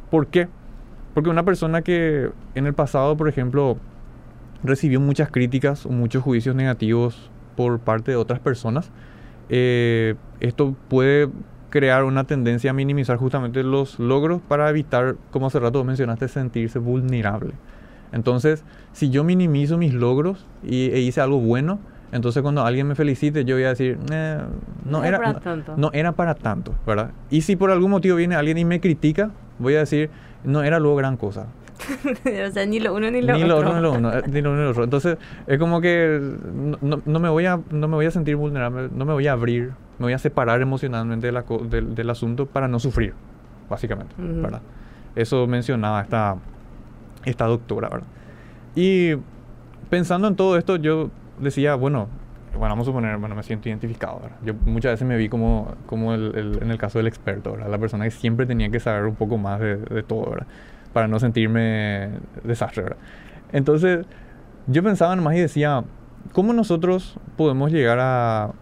¿Por 0.10 0.28
qué? 0.28 0.48
Porque 1.14 1.30
una 1.30 1.44
persona 1.44 1.82
que 1.82 2.30
en 2.56 2.68
el 2.68 2.74
pasado, 2.74 3.18
por 3.18 3.28
ejemplo, 3.28 3.78
recibió 4.64 5.00
muchas 5.00 5.30
críticas 5.30 5.86
o 5.86 5.90
muchos 5.90 6.24
juicios 6.24 6.56
negativos 6.56 7.30
por 7.56 7.80
parte 7.80 8.12
de 8.12 8.18
otras 8.18 8.40
personas, 8.40 8.92
eh, 9.50 10.16
esto 10.40 10.76
puede 10.90 11.30
crear 11.70 12.04
una 12.04 12.24
tendencia 12.24 12.72
a 12.72 12.74
minimizar 12.74 13.18
justamente 13.18 13.62
los 13.64 14.00
logros 14.00 14.42
para 14.42 14.70
evitar, 14.70 15.16
como 15.32 15.48
hace 15.48 15.60
rato 15.60 15.84
mencionaste, 15.84 16.28
sentirse 16.28 16.80
vulnerable. 16.80 17.54
Entonces, 18.12 18.64
si 18.94 19.10
yo 19.10 19.24
minimizo 19.24 19.78
mis 19.78 19.94
logros 19.94 20.46
y, 20.64 20.90
e 20.92 21.00
hice 21.00 21.20
algo 21.20 21.40
bueno, 21.40 21.80
entonces 22.12 22.42
cuando 22.42 22.64
alguien 22.64 22.88
me 22.88 22.96
felicite, 22.96 23.44
yo 23.44 23.56
voy 23.56 23.66
a 23.66 23.70
decir, 23.70 24.00
eh, 24.10 24.42
no, 24.86 25.04
era, 25.04 25.18
para 25.18 25.40
tanto. 25.40 25.74
no 25.76 25.90
era 25.92 26.14
para 26.14 26.36
tanto, 26.36 26.74
¿verdad? 26.88 27.12
Y 27.30 27.42
si 27.42 27.58
por 27.58 27.72
algún 27.72 27.92
motivo 27.92 28.16
viene 28.16 28.36
alguien 28.36 28.58
y 28.58 28.64
me 28.64 28.80
critica, 28.80 29.32
voy 29.60 29.76
a 29.76 29.80
decir, 29.80 30.10
no 30.46 30.64
era 30.64 30.80
luego 30.80 30.96
gran 30.96 31.18
cosa. 31.18 31.48
o 32.48 32.52
sea, 32.52 32.66
ni 32.66 32.80
lo 32.80 32.94
uno 32.94 33.10
ni 33.12 33.22
lo 33.22 33.34
ni 33.34 33.44
otro. 33.44 33.62
Lo 33.64 33.70
uno, 33.70 33.76
ni 33.76 33.82
lo 33.82 33.92
uno, 33.94 34.12
ni 34.28 34.42
lo 34.42 34.52
uno 34.52 34.60
ni 34.60 34.64
lo 34.66 34.72
otro. 34.72 34.84
Entonces, 34.84 35.18
es 35.48 35.60
como 35.60 35.82
que 35.82 36.20
no, 36.82 37.02
no, 37.06 37.20
me 37.20 37.30
voy 37.30 37.46
a, 37.46 37.60
no 37.70 37.88
me 37.88 37.96
voy 37.96 38.06
a 38.06 38.12
sentir 38.12 38.36
vulnerable, 38.36 38.90
no 38.94 39.06
me 39.06 39.14
voy 39.14 39.28
a 39.28 39.34
abrir, 39.34 39.74
me 40.00 40.06
voy 40.06 40.14
a 40.14 40.18
separar 40.18 40.62
emocionalmente 40.62 41.28
de 41.28 41.34
la, 41.34 41.44
del, 41.44 42.10
asunto 42.10 42.46
para 42.46 42.68
no 42.68 42.80
sufrir, 42.80 43.14
básicamente, 43.70 44.14
¿verdad? 44.18 44.62
Eso 45.16 45.48
mencionaba 45.48 46.02
esta, 46.02 46.38
esta 47.26 47.46
doctora, 47.46 47.90
¿verdad? 47.90 48.08
Y 48.76 49.16
pensando 49.90 50.28
en 50.28 50.36
todo 50.36 50.58
esto, 50.58 50.76
yo 50.76 51.10
decía, 51.40 51.76
bueno, 51.76 52.08
bueno, 52.54 52.74
vamos 52.74 52.88
a 52.88 52.92
suponer, 52.92 53.18
bueno, 53.18 53.36
me 53.36 53.44
siento 53.44 53.70
identificado, 53.70 54.20
¿verdad? 54.22 54.38
Yo 54.44 54.54
muchas 54.66 54.94
veces 54.94 55.08
me 55.08 55.18
vi 55.18 55.30
como, 55.30 55.76
como 55.86 56.14
el, 56.14 56.60
en 56.62 56.72
el 56.72 56.78
caso 56.78 57.00
del 57.00 57.08
experto, 57.08 57.52
¿verdad? 57.54 57.70
La 57.70 57.78
persona 57.78 58.06
que 58.06 58.12
siempre 58.12 58.46
tenía 58.46 58.70
que 58.70 58.80
saber 58.80 59.06
un 59.06 59.16
poco 59.16 59.38
más 59.38 59.60
de, 59.60 59.78
de 59.78 60.04
todo, 60.04 60.30
¿verdad? 60.30 60.48
Para 60.96 61.10
no 61.10 61.20
sentirme 61.20 62.12
desastre, 62.46 62.84
¿verdad? 62.84 62.98
Entonces, 63.52 64.06
yo 64.68 64.82
pensaba 64.82 65.14
nomás 65.14 65.36
y 65.36 65.42
decía, 65.42 65.84
¿cómo 66.32 66.54
nosotros 66.54 67.18
podemos 67.36 67.70
llegar 67.70 68.00
a, 68.00 68.54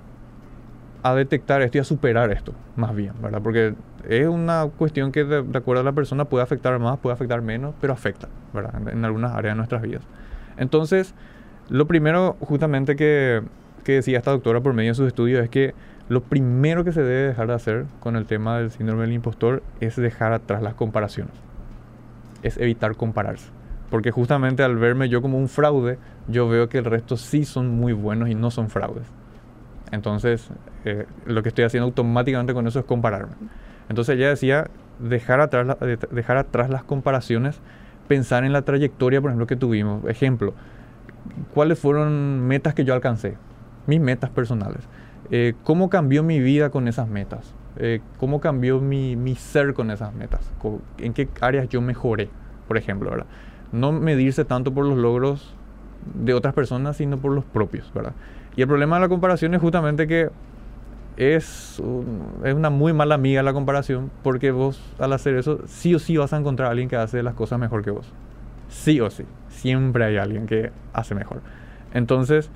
detectar 1.15 1.61
esto 1.61 1.77
y 1.77 1.81
a 1.81 1.83
superar 1.83 2.31
esto, 2.31 2.55
más 2.75 2.95
bien, 2.95 3.13
¿verdad? 3.21 3.41
Porque 3.43 3.75
es 4.09 4.27
una 4.27 4.67
cuestión 4.77 5.11
que 5.11 5.25
de, 5.25 5.57
acuerdo 5.57 5.81
a 5.81 5.83
la 5.83 5.91
persona 5.91 6.25
puede 6.25 6.43
afectar 6.43 6.79
más, 6.79 6.97
puede 6.97 7.13
afectar 7.13 7.43
menos, 7.43 7.75
pero 7.79 7.93
afecta, 7.93 8.29
¿verdad? 8.51 8.87
En, 8.87 9.05
algunas 9.05 9.33
áreas 9.33 9.53
de 9.53 9.57
nuestras 9.57 9.83
vidas. 9.83 10.01
Entonces, 10.57 11.13
lo 11.69 11.85
primero 11.85 12.35
justamente 12.39 12.95
que, 12.95 13.43
que, 13.83 13.93
decía 13.93 14.17
esta 14.17 14.31
doctora 14.31 14.61
por 14.61 14.73
medio 14.73 14.91
de 14.91 14.95
sus 14.95 15.07
estudios 15.07 15.43
es 15.43 15.51
que 15.51 15.75
lo 16.09 16.23
primero 16.23 16.83
que 16.83 16.93
se 16.93 17.03
debe 17.03 17.27
dejar 17.27 17.47
de 17.47 17.53
hacer 17.53 17.85
con 17.99 18.15
el 18.15 18.25
tema 18.25 18.57
del 18.57 18.71
síndrome 18.71 19.03
del 19.03 19.13
impostor 19.13 19.61
es 19.81 19.95
dejar 19.95 20.33
atrás 20.33 20.63
las 20.63 20.73
comparaciones. 20.73 21.33
Es 22.43 22.57
evitar 22.57 22.95
compararse. 22.95 23.49
Porque 23.89 24.11
justamente 24.11 24.63
al 24.63 24.77
verme 24.77 25.09
yo 25.09 25.21
como 25.21 25.37
un 25.37 25.49
fraude, 25.49 25.97
yo 26.27 26.47
veo 26.47 26.69
que 26.69 26.79
el 26.79 26.85
resto 26.85 27.17
sí 27.17 27.45
son 27.45 27.69
muy 27.69 27.93
buenos 27.93 28.29
y 28.29 28.35
no 28.35 28.51
son 28.51 28.69
fraudes. 28.69 29.07
Entonces, 29.91 30.49
eh, 30.85 31.05
lo 31.25 31.43
que 31.43 31.49
estoy 31.49 31.65
haciendo 31.65 31.85
automáticamente 31.85 32.53
con 32.53 32.65
eso 32.67 32.79
es 32.79 32.85
compararme. 32.85 33.33
Entonces 33.89 34.15
ella 34.15 34.29
decía, 34.29 34.67
dejar 34.99 35.39
atrás, 35.39 35.77
dejar 36.11 36.37
atrás 36.37 36.69
las 36.69 36.83
comparaciones, 36.83 37.59
pensar 38.07 38.43
en 38.43 38.53
la 38.53 38.63
trayectoria, 38.63 39.21
por 39.21 39.29
ejemplo, 39.29 39.47
que 39.47 39.55
tuvimos. 39.55 40.03
Ejemplo, 40.05 40.53
¿cuáles 41.53 41.79
fueron 41.79 42.41
metas 42.41 42.73
que 42.73 42.85
yo 42.85 42.93
alcancé? 42.93 43.37
Mis 43.85 43.99
metas 43.99 44.29
personales. 44.29 44.81
Eh, 45.31 45.53
¿Cómo 45.63 45.89
cambió 45.89 46.23
mi 46.23 46.39
vida 46.39 46.69
con 46.69 46.87
esas 46.87 47.07
metas? 47.07 47.53
Eh, 47.77 48.01
¿Cómo 48.19 48.39
cambió 48.39 48.79
mi, 48.79 49.15
mi, 49.15 49.35
ser 49.35 49.73
con 49.73 49.89
esas 49.91 50.13
metas? 50.13 50.41
¿En 50.99 51.13
qué 51.13 51.27
áreas 51.41 51.69
yo 51.69 51.81
mejoré, 51.81 52.29
por 52.67 52.77
ejemplo? 52.77 53.09
¿verdad? 53.09 53.25
No 53.71 53.91
medirse 53.91 54.45
tanto 54.45 54.73
por 54.73 54.85
los 54.85 54.97
logros 54.97 55.55
de 56.13 56.33
otras 56.33 56.53
personas, 56.53 56.97
sino 56.97 57.17
por 57.17 57.31
los 57.31 57.45
propios, 57.45 57.91
¿verdad? 57.93 58.13
Y 58.55 58.61
el 58.61 58.67
problema 58.67 58.97
de 58.97 59.01
la 59.01 59.09
comparación 59.09 59.53
es 59.55 59.61
justamente 59.61 60.07
que 60.07 60.29
es, 61.17 61.81
es 62.43 62.53
una 62.53 62.69
muy 62.69 62.93
mala 62.93 63.15
amiga 63.15 63.41
la 63.43 63.53
comparación, 63.53 64.11
porque 64.23 64.51
vos 64.51 64.81
al 64.99 65.13
hacer 65.13 65.35
eso 65.35 65.59
sí 65.67 65.95
o 65.95 65.99
sí 65.99 66.17
vas 66.17 66.33
a 66.33 66.37
encontrar 66.37 66.67
a 66.67 66.71
alguien 66.71 66.89
que 66.89 66.95
hace 66.95 67.23
las 67.23 67.33
cosas 67.33 67.59
mejor 67.59 67.83
que 67.83 67.91
vos. 67.91 68.07
Sí 68.69 68.99
o 68.99 69.09
sí. 69.09 69.23
Siempre 69.49 70.05
hay 70.05 70.17
alguien 70.17 70.47
que 70.47 70.71
hace 70.93 71.15
mejor. 71.15 71.41
Entonces, 71.93 72.49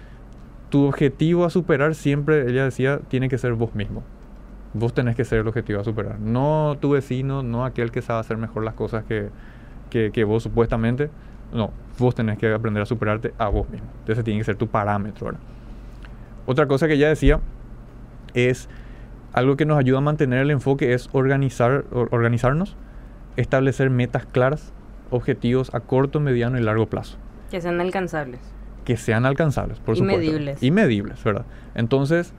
tu 0.70 0.86
objetivo 0.86 1.46
a 1.46 1.50
superar 1.50 1.96
siempre, 1.96 2.50
ella 2.50 2.66
decía, 2.66 3.00
tiene 3.08 3.30
que 3.30 3.38
ser 3.38 3.54
vos 3.54 3.76
mismo. 3.76 4.04
Vos 4.78 4.94
tenés 4.94 5.16
que 5.16 5.26
ser 5.26 5.40
el 5.40 5.48
objetivo 5.48 5.80
a 5.80 5.84
superar. 5.84 6.20
No 6.20 6.78
tu 6.80 6.92
vecino, 6.92 7.44
no 7.44 7.66
aquel 7.66 7.92
que 7.92 8.02
sabe 8.02 8.20
hacer 8.20 8.38
mejor 8.38 8.64
las 8.64 8.74
cosas 8.74 9.04
que, 9.06 9.30
que, 9.90 10.24
vos 10.24 10.44
supuestamente. 10.44 11.10
No, 11.52 11.72
vos 11.98 12.14
tenés 12.14 12.38
que 12.38 12.54
aprender 12.54 12.84
a 12.84 12.86
superarte 12.86 13.34
a 13.38 13.48
vos 13.48 13.70
mismo. 13.70 13.88
Entonces 14.00 14.24
tiene 14.24 14.40
que 14.40 14.44
ser 14.44 14.56
tu 14.56 14.68
parámetro. 14.68 15.32
Otra 16.46 16.68
cosa 16.68 16.88
que 16.88 16.94
ella 16.94 17.10
decía 17.10 17.40
es 18.34 18.70
algo 19.34 19.58
que 19.58 19.66
nos 19.66 19.78
ayuda 19.78 20.00
a 20.00 20.02
mantener 20.02 20.40
el 20.40 20.52
enfoque 20.52 20.94
es 20.94 21.10
organizar, 21.12 21.86
organizarnos, 21.92 22.76
establecer 23.36 23.90
metas 23.90 24.26
claras, 24.26 24.74
objetivos 25.10 25.74
a 25.74 25.80
corto, 25.80 26.20
mediano 26.20 26.58
y 26.58 26.64
largo 26.64 26.88
plazo. 26.88 27.18
Que 27.50 27.62
sean 27.62 27.80
alcanzables. 27.80 28.40
Que 28.84 28.98
sean 28.98 29.26
alcanzables, 29.26 29.80
por 29.80 29.96
y 29.96 30.00
supuesto. 30.00 30.20
medibles. 30.20 30.64
Y 30.64 30.72
medibles, 30.72 31.24
¿verdad? 31.24 31.46
Entonces, 31.76 32.34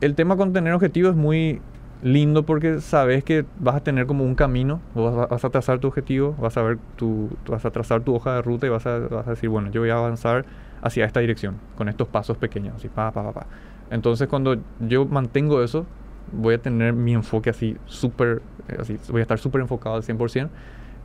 el 0.00 0.14
tema 0.14 0.36
con 0.36 0.52
tener 0.52 0.72
objetivos 0.72 1.12
es 1.12 1.16
muy 1.16 1.60
lindo 2.02 2.44
porque 2.44 2.80
sabes 2.80 3.24
que 3.24 3.46
vas 3.58 3.76
a 3.76 3.80
tener 3.80 4.06
como 4.06 4.24
un 4.24 4.34
camino, 4.34 4.80
vas, 4.94 5.28
vas 5.28 5.44
a 5.44 5.50
trazar 5.50 5.78
tu 5.78 5.88
objetivo, 5.88 6.34
vas 6.38 6.56
a 6.56 6.62
ver 6.62 6.78
tu, 6.96 7.30
vas 7.48 7.64
a 7.64 7.70
trazar 7.70 8.02
tu 8.02 8.14
hoja 8.14 8.34
de 8.34 8.42
ruta 8.42 8.66
y 8.66 8.70
vas 8.70 8.86
a, 8.86 8.98
vas 8.98 9.26
a 9.26 9.30
decir, 9.30 9.48
bueno, 9.48 9.70
yo 9.70 9.80
voy 9.80 9.90
a 9.90 9.96
avanzar 9.96 10.44
hacia 10.82 11.06
esta 11.06 11.20
dirección, 11.20 11.56
con 11.76 11.88
estos 11.88 12.06
pasos 12.08 12.36
pequeños, 12.36 12.74
así, 12.76 12.88
pa, 12.88 13.10
pa, 13.10 13.22
pa, 13.22 13.32
pa. 13.32 13.46
Entonces, 13.90 14.28
cuando 14.28 14.58
yo 14.80 15.06
mantengo 15.06 15.62
eso, 15.62 15.86
voy 16.30 16.54
a 16.54 16.58
tener 16.58 16.92
mi 16.92 17.14
enfoque 17.14 17.50
así 17.50 17.76
súper, 17.86 18.42
eh, 18.68 18.76
así, 18.80 18.98
voy 19.08 19.20
a 19.20 19.22
estar 19.22 19.38
súper 19.38 19.62
enfocado 19.62 19.96
al 19.96 20.02
100% 20.02 20.50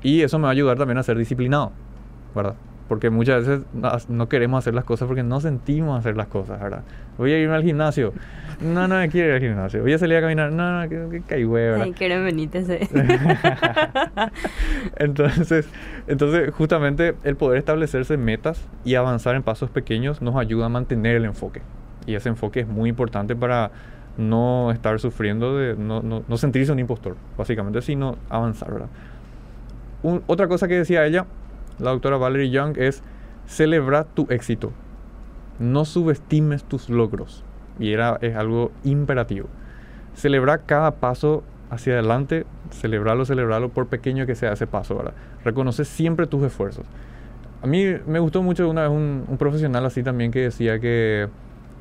y 0.04 0.22
eso 0.22 0.38
me 0.38 0.44
va 0.44 0.50
a 0.50 0.52
ayudar 0.52 0.78
también 0.78 0.98
a 0.98 1.04
ser 1.04 1.18
disciplinado, 1.18 1.72
¿verdad? 2.36 2.56
Porque 2.90 3.10
muchas 3.12 3.48
veces 3.48 3.66
no, 4.10 4.28
queremos 4.28 4.58
hacer 4.58 4.74
las 4.74 4.84
cosas 4.84 5.08
porque 5.08 5.24
no 5.24 5.40
sentimos 5.40 5.98
hacer 5.98 6.18
las 6.18 6.28
cosas, 6.28 6.60
¿verdad? 6.60 6.84
Voy 7.18 7.32
a 7.32 7.38
irme 7.38 7.54
al 7.56 7.64
gimnasio. 7.64 8.14
No, 8.60 8.88
no 8.88 8.98
me 8.98 9.08
quiero 9.10 9.30
ir 9.30 9.36
al 9.36 9.42
gimnasio. 9.42 9.82
Voy 9.82 9.94
a 9.94 10.00
salir 10.00 10.18
a 10.18 10.22
caminar. 10.22 10.52
No, 10.52 10.82
no, 10.82 10.90
que, 10.90 11.22
que 11.22 11.46
¿verdad? 11.46 11.84
Ay, 11.84 11.94
quiero 11.94 12.24
venirte 12.24 12.60
entonces, 14.98 15.70
entonces, 16.08 16.52
justamente 16.52 17.16
el 17.24 17.36
poder 17.36 17.60
establecerse 17.60 18.18
metas 18.18 18.68
y 18.84 18.96
avanzar 18.96 19.36
en 19.36 19.44
pasos 19.44 19.70
pequeños 19.70 20.22
nos 20.22 20.36
ayuda 20.36 20.66
a 20.66 20.70
mantener 20.70 21.16
el 21.16 21.26
enfoque. 21.26 21.62
Y 22.08 22.16
ese 22.16 22.30
enfoque 22.30 22.62
es 22.62 22.68
muy 22.68 22.90
importante 22.90 23.36
para 23.36 23.72
no 24.18 24.72
estar 24.72 25.00
sufriendo 25.00 25.56
de 25.58 25.76
no, 25.76 26.02
no, 26.02 26.24
no 26.28 26.38
sentirse 26.38 26.72
un 26.72 26.80
impostor, 26.80 27.16
básicamente, 27.38 27.82
sino 27.82 28.18
avanzar, 28.30 28.74
¿verdad? 28.74 28.90
otra 30.28 30.48
cosa 30.48 30.68
que 30.68 30.76
decía 30.76 31.06
ella, 31.06 31.26
la 31.80 31.92
doctora 31.92 32.18
Valerie 32.18 32.50
Young, 32.50 32.78
es 32.78 33.04
celebrar 33.46 34.06
tu 34.06 34.28
éxito. 34.30 34.72
No 35.60 35.86
subestimes 35.86 36.64
tus 36.64 36.90
logros. 36.90 37.44
Y 37.80 37.94
era, 37.94 38.18
es 38.22 38.36
algo 38.36 38.72
imperativo. 38.84 39.48
Celebrar 40.14 40.64
cada 40.66 40.92
paso 40.92 41.44
hacia 41.70 41.94
adelante, 41.94 42.46
celebrarlo, 42.72 43.26
celebrarlo, 43.26 43.70
por 43.70 43.88
pequeño 43.88 44.26
que 44.26 44.36
sea 44.36 44.54
ese 44.54 44.68
paso, 44.68 44.96
¿verdad? 44.96 45.14
Reconoce 45.44 45.86
siempre 45.86 46.28
tus 46.28 46.44
esfuerzos. 46.44 46.86
A 47.62 47.68
mí 47.68 47.86
me 48.08 48.20
gustó 48.20 48.42
mucho 48.42 48.70
una 48.70 48.84
vez 48.84 48.92
un, 48.92 49.38
profesional 49.38 49.86
así 49.86 50.02
también 50.02 50.32
que 50.32 50.42
decía 50.42 50.80
que 50.80 51.28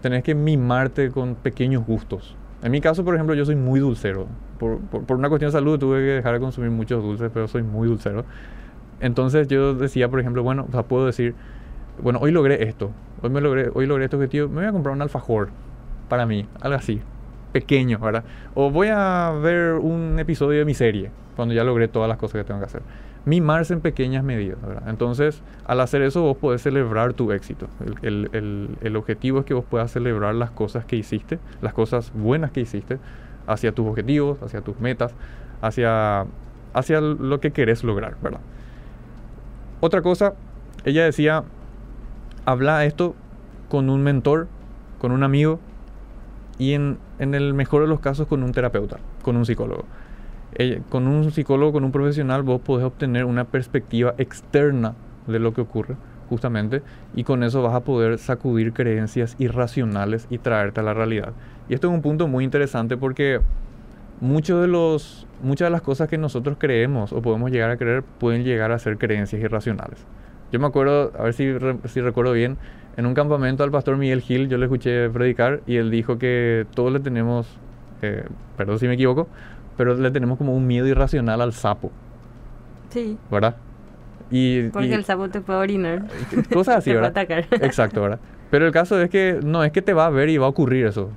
tenés 0.02 0.22
que 0.24 0.34
mimarte 0.34 1.10
con 1.10 1.34
pequeños 1.36 1.86
gustos. 1.86 2.36
En 2.62 2.72
mi 2.72 2.80
caso, 2.80 3.04
por 3.04 3.14
ejemplo, 3.14 3.34
yo 3.34 3.44
soy 3.44 3.54
muy 3.54 3.78
dulcero. 3.78 4.26
Por, 4.58 4.78
por, 4.80 5.16
una 5.16 5.28
cuestión 5.28 5.50
de 5.50 5.52
salud 5.52 5.78
tuve 5.78 5.98
que 5.98 6.12
dejar 6.14 6.34
de 6.34 6.40
consumir 6.40 6.70
muchos 6.70 7.02
dulces, 7.02 7.30
pero 7.32 7.46
soy 7.46 7.62
muy 7.62 7.86
dulcero. 7.86 8.24
Entonces 9.00 9.48
yo 9.48 9.74
decía, 9.74 10.08
por 10.08 10.20
ejemplo, 10.20 10.42
bueno, 10.42 10.66
o 10.68 10.72
sea, 10.72 10.82
puedo 10.82 11.06
decir, 11.06 11.34
bueno, 12.02 12.18
hoy 12.20 12.30
logré 12.30 12.68
esto, 12.68 12.90
hoy, 13.22 13.30
me 13.30 13.40
logré, 13.40 13.70
hoy 13.74 13.86
logré 13.86 14.04
este 14.04 14.16
objetivo, 14.16 14.48
me 14.48 14.56
voy 14.56 14.66
a 14.66 14.72
comprar 14.72 14.94
un 14.94 15.02
alfajor 15.02 15.50
para 16.08 16.26
mí, 16.26 16.46
algo 16.60 16.76
así, 16.76 17.00
pequeño, 17.52 17.98
¿verdad? 17.98 18.24
O 18.54 18.70
voy 18.70 18.88
a 18.90 19.32
ver 19.42 19.74
un 19.74 20.18
episodio 20.18 20.58
de 20.58 20.64
mi 20.64 20.74
serie, 20.74 21.10
cuando 21.36 21.54
ya 21.54 21.64
logré 21.64 21.88
todas 21.88 22.08
las 22.08 22.18
cosas 22.18 22.40
que 22.40 22.44
tengo 22.44 22.60
que 22.60 22.66
hacer 22.66 22.82
mimarse 23.28 23.74
en 23.74 23.80
pequeñas 23.80 24.24
medidas. 24.24 24.60
¿verdad? 24.62 24.88
Entonces, 24.88 25.42
al 25.66 25.80
hacer 25.80 26.02
eso, 26.02 26.22
vos 26.22 26.36
podés 26.36 26.62
celebrar 26.62 27.12
tu 27.12 27.30
éxito. 27.32 27.68
El, 28.02 28.96
objetivo 28.96 29.40
es 29.40 29.44
que 29.44 29.54
vos 29.54 29.64
puedas 29.68 29.92
celebrar 29.92 30.34
las 30.34 30.50
cosas 30.50 30.84
que 30.86 30.96
hiciste, 30.96 31.38
las 31.60 31.74
cosas 31.74 32.10
buenas 32.14 32.50
que 32.50 32.60
hiciste, 32.60 32.98
hacia 33.46 33.72
tus 33.72 33.86
objetivos, 33.86 34.42
hacia 34.42 34.62
tus 34.62 34.80
metas, 34.80 35.14
hacia, 35.60 36.26
hacia 36.72 37.00
lo 37.00 37.38
que 37.40 37.50
querés 37.50 37.84
lograr. 37.84 38.16
¿verdad? 38.22 38.40
Otra 39.80 40.02
cosa, 40.02 40.34
ella 40.84 41.04
decía, 41.04 41.44
habla 42.44 42.84
esto 42.84 43.14
con 43.68 43.90
un 43.90 44.02
mentor, 44.02 44.48
con 44.98 45.12
un 45.12 45.22
amigo 45.22 45.60
y 46.58 46.72
en, 46.72 46.98
el 47.18 47.54
mejor 47.54 47.82
de 47.82 47.88
los 47.88 48.00
casos 48.00 48.26
con 48.26 48.42
un 48.42 48.52
terapeuta, 48.52 48.98
con 49.22 49.36
un 49.36 49.46
psicólogo 49.46 49.84
con 50.88 51.06
un 51.06 51.30
psicólogo, 51.30 51.72
con 51.72 51.84
un 51.84 51.92
profesional, 51.92 52.42
vos 52.42 52.60
podés 52.60 52.84
obtener 52.84 53.24
una 53.24 53.44
perspectiva 53.44 54.14
externa 54.18 54.94
de 55.26 55.38
lo 55.38 55.52
que 55.52 55.60
ocurre, 55.60 55.96
justamente, 56.28 56.82
y 57.14 57.24
con 57.24 57.42
eso 57.42 57.62
vas 57.62 57.74
a 57.74 57.80
poder 57.80 58.18
sacudir 58.18 58.72
creencias 58.72 59.36
irracionales 59.38 60.26
y 60.30 60.38
traerte 60.38 60.80
a 60.80 60.82
la 60.82 60.94
realidad. 60.94 61.32
Y 61.68 61.74
esto 61.74 61.88
es 61.88 61.94
un 61.94 62.02
punto 62.02 62.26
muy 62.26 62.44
interesante 62.44 62.96
porque 62.96 63.40
muchos 64.20 64.60
de 64.60 64.68
los, 64.68 65.26
muchas 65.42 65.66
de 65.66 65.70
las 65.70 65.82
cosas 65.82 66.08
que 66.08 66.18
nosotros 66.18 66.56
creemos 66.58 67.12
o 67.12 67.22
podemos 67.22 67.50
llegar 67.50 67.70
a 67.70 67.76
creer 67.76 68.02
pueden 68.02 68.44
llegar 68.44 68.72
a 68.72 68.78
ser 68.78 68.98
creencias 68.98 69.42
irracionales. 69.42 70.04
Yo 70.50 70.58
me 70.58 70.66
acuerdo, 70.66 71.12
a 71.18 71.24
ver 71.24 71.34
si, 71.34 71.52
si 71.86 72.00
recuerdo 72.00 72.32
bien, 72.32 72.56
en 72.96 73.06
un 73.06 73.14
campamento 73.14 73.64
al 73.64 73.70
pastor 73.70 73.96
Miguel 73.96 74.22
Gil 74.22 74.48
yo 74.48 74.58
le 74.58 74.66
escuché 74.66 75.08
predicar 75.10 75.60
y 75.66 75.76
él 75.76 75.90
dijo 75.90 76.18
que 76.18 76.66
todos 76.74 76.92
le 76.92 77.00
tenemos, 77.00 77.46
eh, 78.02 78.24
perdón 78.56 78.78
si 78.78 78.88
me 78.88 78.94
equivoco, 78.94 79.28
pero 79.76 79.94
le 79.94 80.10
tenemos 80.10 80.38
como 80.38 80.54
un 80.54 80.66
miedo 80.66 80.86
irracional 80.86 81.40
al 81.40 81.52
sapo. 81.52 81.92
Sí. 82.90 83.18
¿Verdad? 83.30 83.56
Y, 84.30 84.68
Porque 84.70 84.94
el 84.94 85.04
sapo 85.04 85.28
te 85.28 85.40
puede 85.40 85.58
orinar. 85.58 86.06
Cosas 86.52 86.76
así, 86.78 86.92
¿verdad? 86.92 87.12
Te 87.14 87.26
puede 87.26 87.40
atacar. 87.40 87.64
Exacto, 87.64 88.02
¿verdad? 88.02 88.18
Pero 88.50 88.66
el 88.66 88.72
caso 88.72 89.00
es 89.00 89.10
que 89.10 89.40
no 89.42 89.62
es 89.64 89.72
que 89.72 89.82
te 89.82 89.92
va 89.92 90.06
a 90.06 90.10
ver 90.10 90.28
y 90.28 90.38
va 90.38 90.46
a 90.46 90.48
ocurrir 90.48 90.86
eso. 90.86 91.10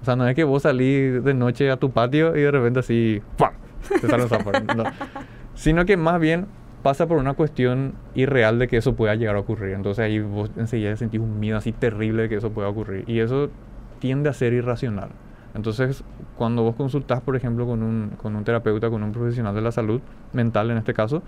O 0.00 0.04
sea, 0.04 0.16
no 0.16 0.26
es 0.26 0.34
que 0.34 0.44
vos 0.44 0.62
salís 0.62 1.22
de 1.22 1.34
noche 1.34 1.70
a 1.70 1.76
tu 1.76 1.90
patio 1.90 2.36
y 2.36 2.40
de 2.40 2.50
repente 2.50 2.80
así, 2.80 3.22
¡pam! 3.36 3.52
Te 3.88 4.06
sale 4.06 4.22
un 4.22 4.28
sapo. 4.28 4.52
No. 4.76 4.84
Sino 5.54 5.84
que 5.84 5.96
más 5.96 6.20
bien 6.20 6.46
pasa 6.82 7.06
por 7.06 7.18
una 7.18 7.34
cuestión 7.34 7.94
irreal 8.14 8.58
de 8.58 8.68
que 8.68 8.78
eso 8.78 8.94
pueda 8.94 9.14
llegar 9.14 9.36
a 9.36 9.40
ocurrir. 9.40 9.74
Entonces 9.74 10.02
ahí 10.02 10.20
vos 10.20 10.50
enseguida 10.56 10.96
sentís 10.96 11.20
un 11.20 11.38
miedo 11.38 11.58
así 11.58 11.72
terrible 11.72 12.22
de 12.22 12.28
que 12.28 12.36
eso 12.36 12.50
pueda 12.50 12.68
ocurrir. 12.68 13.04
Y 13.06 13.20
eso 13.20 13.50
tiende 13.98 14.30
a 14.30 14.32
ser 14.32 14.52
irracional. 14.52 15.10
Entonces, 15.54 16.04
cuando 16.36 16.62
vos 16.62 16.76
consultás, 16.76 17.20
por 17.20 17.36
ejemplo, 17.36 17.66
con 17.66 17.82
un, 17.82 18.10
con 18.16 18.36
un 18.36 18.44
terapeuta, 18.44 18.88
con 18.88 19.02
un 19.02 19.12
profesional 19.12 19.54
de 19.54 19.60
la 19.60 19.72
salud 19.72 20.00
mental 20.32 20.70
en 20.70 20.78
este 20.78 20.94
caso, 20.94 21.22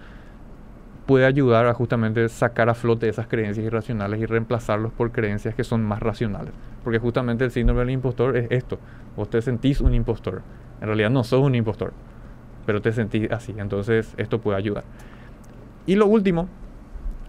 puede 1.07 1.27
ayudar 1.27 1.67
a 1.67 1.75
justamente 1.75 2.29
sacar 2.29 2.69
a 2.69 2.75
flote 2.75 3.09
esas 3.09 3.27
creencias 3.27 3.67
irracionales 3.67 4.21
y 4.21 4.27
reemplazarlos 4.27 4.93
por 4.93 5.13
creencias 5.13 5.55
que 5.55 5.65
son 5.65 5.85
más 5.85 6.01
racionales. 6.01 6.53
Porque 6.85 6.99
justamente 6.99 7.45
el 7.45 7.51
síndrome 7.51 7.81
del 7.81 7.91
impostor 7.91 8.37
es 8.37 8.47
esto. 8.51 8.79
Vos 9.17 9.29
te 9.31 9.43
sentís 9.43 9.81
un 9.81 9.95
impostor. 9.95 10.43
En 10.81 10.87
realidad 10.87 11.11
no 11.11 11.25
sos 11.25 11.43
un 11.43 11.55
impostor, 11.55 11.93
pero 12.67 12.81
te 12.81 12.93
sentís 12.93 13.31
así. 13.31 13.55
Entonces 13.59 14.15
esto 14.17 14.41
puede 14.41 14.59
ayudar. 14.59 14.85
Y 15.87 15.97
lo 15.97 16.07
último, 16.07 16.49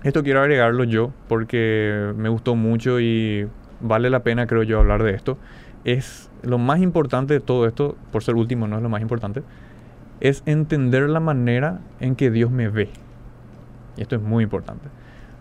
esto 0.03 0.23
quiero 0.23 0.41
agregarlo 0.41 0.83
yo 0.83 1.12
porque 1.27 2.13
me 2.15 2.29
gustó 2.29 2.55
mucho 2.55 2.99
y 2.99 3.47
vale 3.81 4.09
la 4.09 4.21
pena 4.21 4.47
creo 4.47 4.63
yo 4.63 4.79
hablar 4.79 5.03
de 5.03 5.13
esto 5.13 5.38
es 5.86 6.29
lo 6.41 6.57
más 6.57 6.81
importante 6.81 7.33
de 7.33 7.39
todo 7.39 7.67
esto, 7.67 7.95
por 8.12 8.23
ser 8.23 8.36
último 8.36 8.67
no 8.67 8.77
es 8.77 8.83
lo 8.83 8.89
más 8.89 9.01
importante, 9.01 9.43
es 10.19 10.43
entender 10.45 11.09
la 11.09 11.19
manera 11.19 11.79
en 11.99 12.15
que 12.15 12.31
Dios 12.31 12.51
me 12.51 12.69
ve. 12.69 12.89
Y 13.97 14.01
esto 14.01 14.15
es 14.15 14.21
muy 14.21 14.43
importante. 14.43 14.89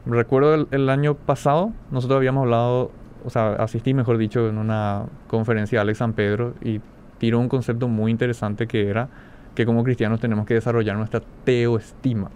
Recuerdo 0.05 0.67
el, 0.71 0.88
año 0.88 1.15
pasado, 1.15 1.73
nosotros 1.91 2.17
habíamos 2.17 2.43
hablado, 2.43 2.91
o 3.25 3.31
sea, 3.31 3.53
asistí, 3.55 3.95
mejor 3.95 4.19
dicho, 4.19 4.49
en 4.49 4.59
una 4.59 5.05
conferencia 5.29 5.79
de 5.79 5.83
Alex 5.83 5.99
San 5.99 6.12
Pedro 6.12 6.55
y 6.61 6.81
tiró 7.19 7.38
un 7.38 7.49
concepto 7.49 7.87
muy 7.87 8.11
interesante 8.11 8.67
que 8.67 8.88
era 8.88 9.09
que 9.55 9.65
como 9.65 9.85
cristianos 9.85 10.19
tenemos 10.19 10.45
que 10.47 10.55
desarrollar 10.55 10.97
nuestra 10.97 11.23
teoestima, 11.45 12.31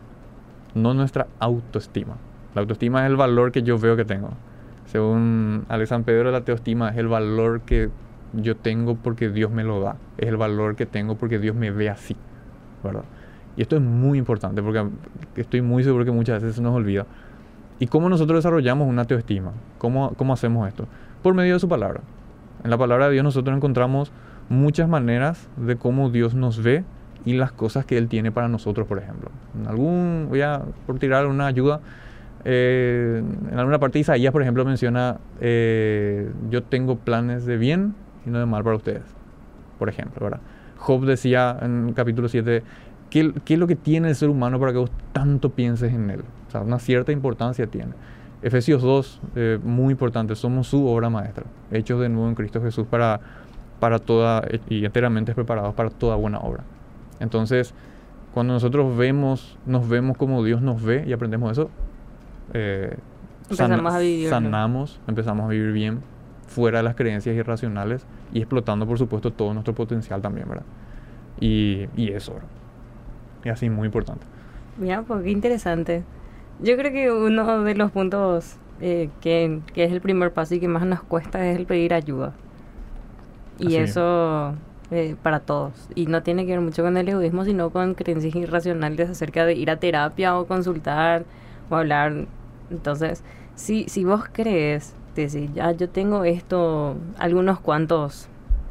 no 0.74 0.94
nuestra 0.94 1.26
autoestima. 1.40 2.16
La 2.55 2.61
autoestima 2.61 3.05
es 3.05 3.11
el 3.11 3.16
valor 3.16 3.50
que 3.52 3.62
yo 3.62 3.79
veo 3.79 3.96
que 3.96 4.05
tengo. 4.05 4.31
Según 4.87 5.64
Alex 5.68 5.88
San 5.88 6.05
Pedro, 6.05 6.31
la 6.31 6.42
teoestima 6.42 6.90
es 6.90 6.96
el 6.98 7.09
valor 7.09 7.62
que 7.62 7.90
yo 8.33 8.57
tengo 8.57 8.94
porque 8.94 9.29
Dios 9.29 9.50
me 9.50 9.64
lo 9.64 9.81
da. 9.81 9.96
Es 10.18 10.29
el 10.29 10.37
valor 10.37 10.76
que 10.76 10.87
tengo 10.87 11.16
porque 11.16 11.38
Dios 11.38 11.57
me 11.57 11.70
ve 11.70 11.90
así. 11.90 12.16
¿Verdad? 12.85 13.05
Y 13.57 13.62
esto 13.62 13.77
es 13.77 13.83
muy 13.83 14.19
importante 14.19 14.62
porque 14.62 14.87
estoy 15.37 15.62
muy 15.62 15.83
seguro 15.83 16.05
que 16.05 16.11
muchas 16.11 16.42
veces 16.42 16.57
se 16.57 16.62
nos 16.62 16.75
olvida. 16.75 17.07
¿Y 17.79 17.87
cómo 17.87 18.09
nosotros 18.09 18.38
desarrollamos 18.38 18.88
una 18.88 19.05
teoestima? 19.05 19.53
¿Cómo, 19.79 20.12
¿Cómo 20.16 20.33
hacemos 20.33 20.66
esto? 20.69 20.87
Por 21.23 21.35
medio 21.35 21.55
de 21.55 21.61
su 21.61 21.69
palabra. 21.69 22.01
En 22.64 22.71
la 22.71 22.79
palabra 22.79 23.07
de 23.07 23.12
Dios 23.12 23.25
nosotros 23.25 23.57
encontramos 23.57 24.12
muchas 24.49 24.88
maneras 24.88 25.49
de 25.57 25.77
cómo 25.77 26.11
Dios 26.11 26.35
nos 26.35 26.62
ve 26.62 26.85
y 27.25 27.35
las 27.35 27.53
cosas 27.53 27.85
que 27.85 27.99
Él 27.99 28.09
tiene 28.09 28.31
para 28.31 28.49
nosotros, 28.49 28.87
por 28.87 28.99
ejemplo. 28.99 29.31
En 29.59 29.66
algún, 29.66 30.27
voy 30.29 30.42
a 30.42 30.62
por 30.87 30.99
tirar 30.99 31.27
una 31.27 31.47
ayuda, 31.47 31.81
eh, 32.45 33.23
en 33.51 33.59
alguna 33.59 33.81
parte 33.81 33.95
de 33.95 34.01
Isaías, 34.03 34.33
por 34.33 34.40
ejemplo, 34.40 34.64
menciona, 34.64 35.19
eh, 35.40 36.31
yo 36.49 36.62
tengo 36.62 36.97
planes 36.97 37.45
de 37.45 37.57
bien 37.57 37.95
y 38.25 38.31
no 38.31 38.38
de 38.38 38.47
mal 38.47 38.62
para 38.62 38.77
ustedes, 38.77 39.03
por 39.79 39.88
ejemplo, 39.88 40.25
¿verdad? 40.25 40.40
Job 40.79 41.05
decía 41.05 41.59
en 41.61 41.92
capítulo 41.95 42.29
7, 42.29 42.62
¿qué, 43.16 43.33
¿qué, 43.46 43.55
es 43.55 43.61
lo 43.61 43.66
que 43.66 43.76
tiene 43.76 44.11
el 44.11 44.14
ser 44.14 44.29
humano 44.29 44.61
para 44.61 44.72
que 44.72 44.79
vos 44.79 44.90
tanto 45.12 45.48
pienses 45.50 45.94
en 45.94 46.11
él? 46.11 46.20
O 46.48 46.50
sea, 46.50 46.61
una 46.61 46.79
cierta 46.79 47.12
importancia 47.12 47.66
tiene. 47.66 47.92
Efesios 48.42 48.83
2, 48.83 49.20
eh, 49.37 49.59
muy 49.64 49.92
importante, 49.92 50.35
somos 50.35 50.68
su 50.68 50.87
obra 50.87 51.09
maestra, 51.09 51.44
hechos 51.70 51.98
de 52.00 52.11
nuevo 52.11 52.29
en 52.29 52.35
Cristo 52.35 52.61
Jesús 52.61 52.87
para, 52.87 53.20
para 53.81 53.98
toda, 53.98 54.46
y 54.68 54.85
enteramente 54.85 55.35
preparados 55.35 55.74
para 55.74 55.88
toda 55.88 56.16
buena 56.16 56.38
obra. 56.40 56.62
Entonces, 57.18 57.72
cuando 58.35 58.52
nosotros 58.52 58.94
vemos, 58.96 59.57
nos 59.64 59.88
vemos 59.88 60.18
como 60.18 60.44
Dios 60.44 60.61
nos 60.61 60.83
ve 60.83 61.05
y 61.07 61.14
aprendemos 61.14 61.52
eso, 61.52 61.70
eh, 62.52 62.98
empezamos 63.48 63.94
a 63.94 63.98
vivir, 63.98 64.29
sanamos, 64.29 65.00
empezamos 65.09 65.46
a 65.46 65.48
vivir 65.48 65.72
bien, 65.72 66.02
fuera 66.46 66.79
de 66.79 66.85
las 66.85 66.94
creencias 66.94 67.35
irracionales 67.35 68.05
y 68.35 68.40
explotando, 68.40 68.87
por 68.87 68.98
supuesto, 68.98 69.33
todo 69.33 69.55
nuestro 69.55 69.74
potencial 69.74 70.20
también, 70.20 70.46
¿verdad? 70.46 70.66
Y, 71.40 71.88
y 71.96 72.12
eso, 72.12 72.35
¿verdad? 72.35 72.48
Y 73.46 73.48
así, 73.48 73.70
muy 73.70 73.87
importante. 73.87 74.26
Mira, 74.76 75.02
pues 75.02 75.22
qué 75.22 75.30
interesante. 75.30 76.02
Yo 76.59 76.76
creo 76.76 76.90
que 76.90 77.12
uno 77.12 77.62
de 77.62 77.76
los 77.76 77.92
puntos 77.92 78.56
eh, 78.80 79.09
que, 79.20 79.61
que, 79.72 79.85
es 79.85 79.92
el 79.92 80.00
primer 80.00 80.32
paso 80.32 80.56
y 80.56 80.59
que 80.59 80.66
más 80.66 80.85
nos 80.85 81.00
cuesta 81.00 81.48
es 81.48 81.56
el 81.56 81.64
pedir 81.64 81.94
ayuda. 81.94 82.32
Y 83.61 83.76
eso 83.76 84.54
eh, 84.90 85.14
para 85.22 85.38
todos. 85.38 85.72
Y 85.94 86.06
no 86.06 86.24
tiene 86.24 86.44
que 86.44 86.50
ver 86.50 86.61
mucho 86.61 86.82
con 86.82 86.96
el 86.96 87.09
egoísmo, 87.09 87.44
sino 87.44 87.70
con 87.70 87.94
creencias 87.94 88.35
irracionales 88.35 89.11
acerca 89.11 89.46
de 89.46 89.54
ir 89.54 89.70
a 89.70 89.76
terapia 89.76 90.37
o 90.37 90.48
consultar 90.48 91.24
o 91.70 91.76
hablar. 91.76 92.26
Entonces, 92.72 93.22
si, 93.54 93.85
si 93.88 94.02
vos 94.02 94.24
crees, 94.32 94.96
decir, 95.14 95.52
ya 95.52 95.70
yo 95.70 95.88
tengo 95.88 96.24
esto, 96.24 96.96
algunos 97.16 97.61
cuantos, 97.61 98.26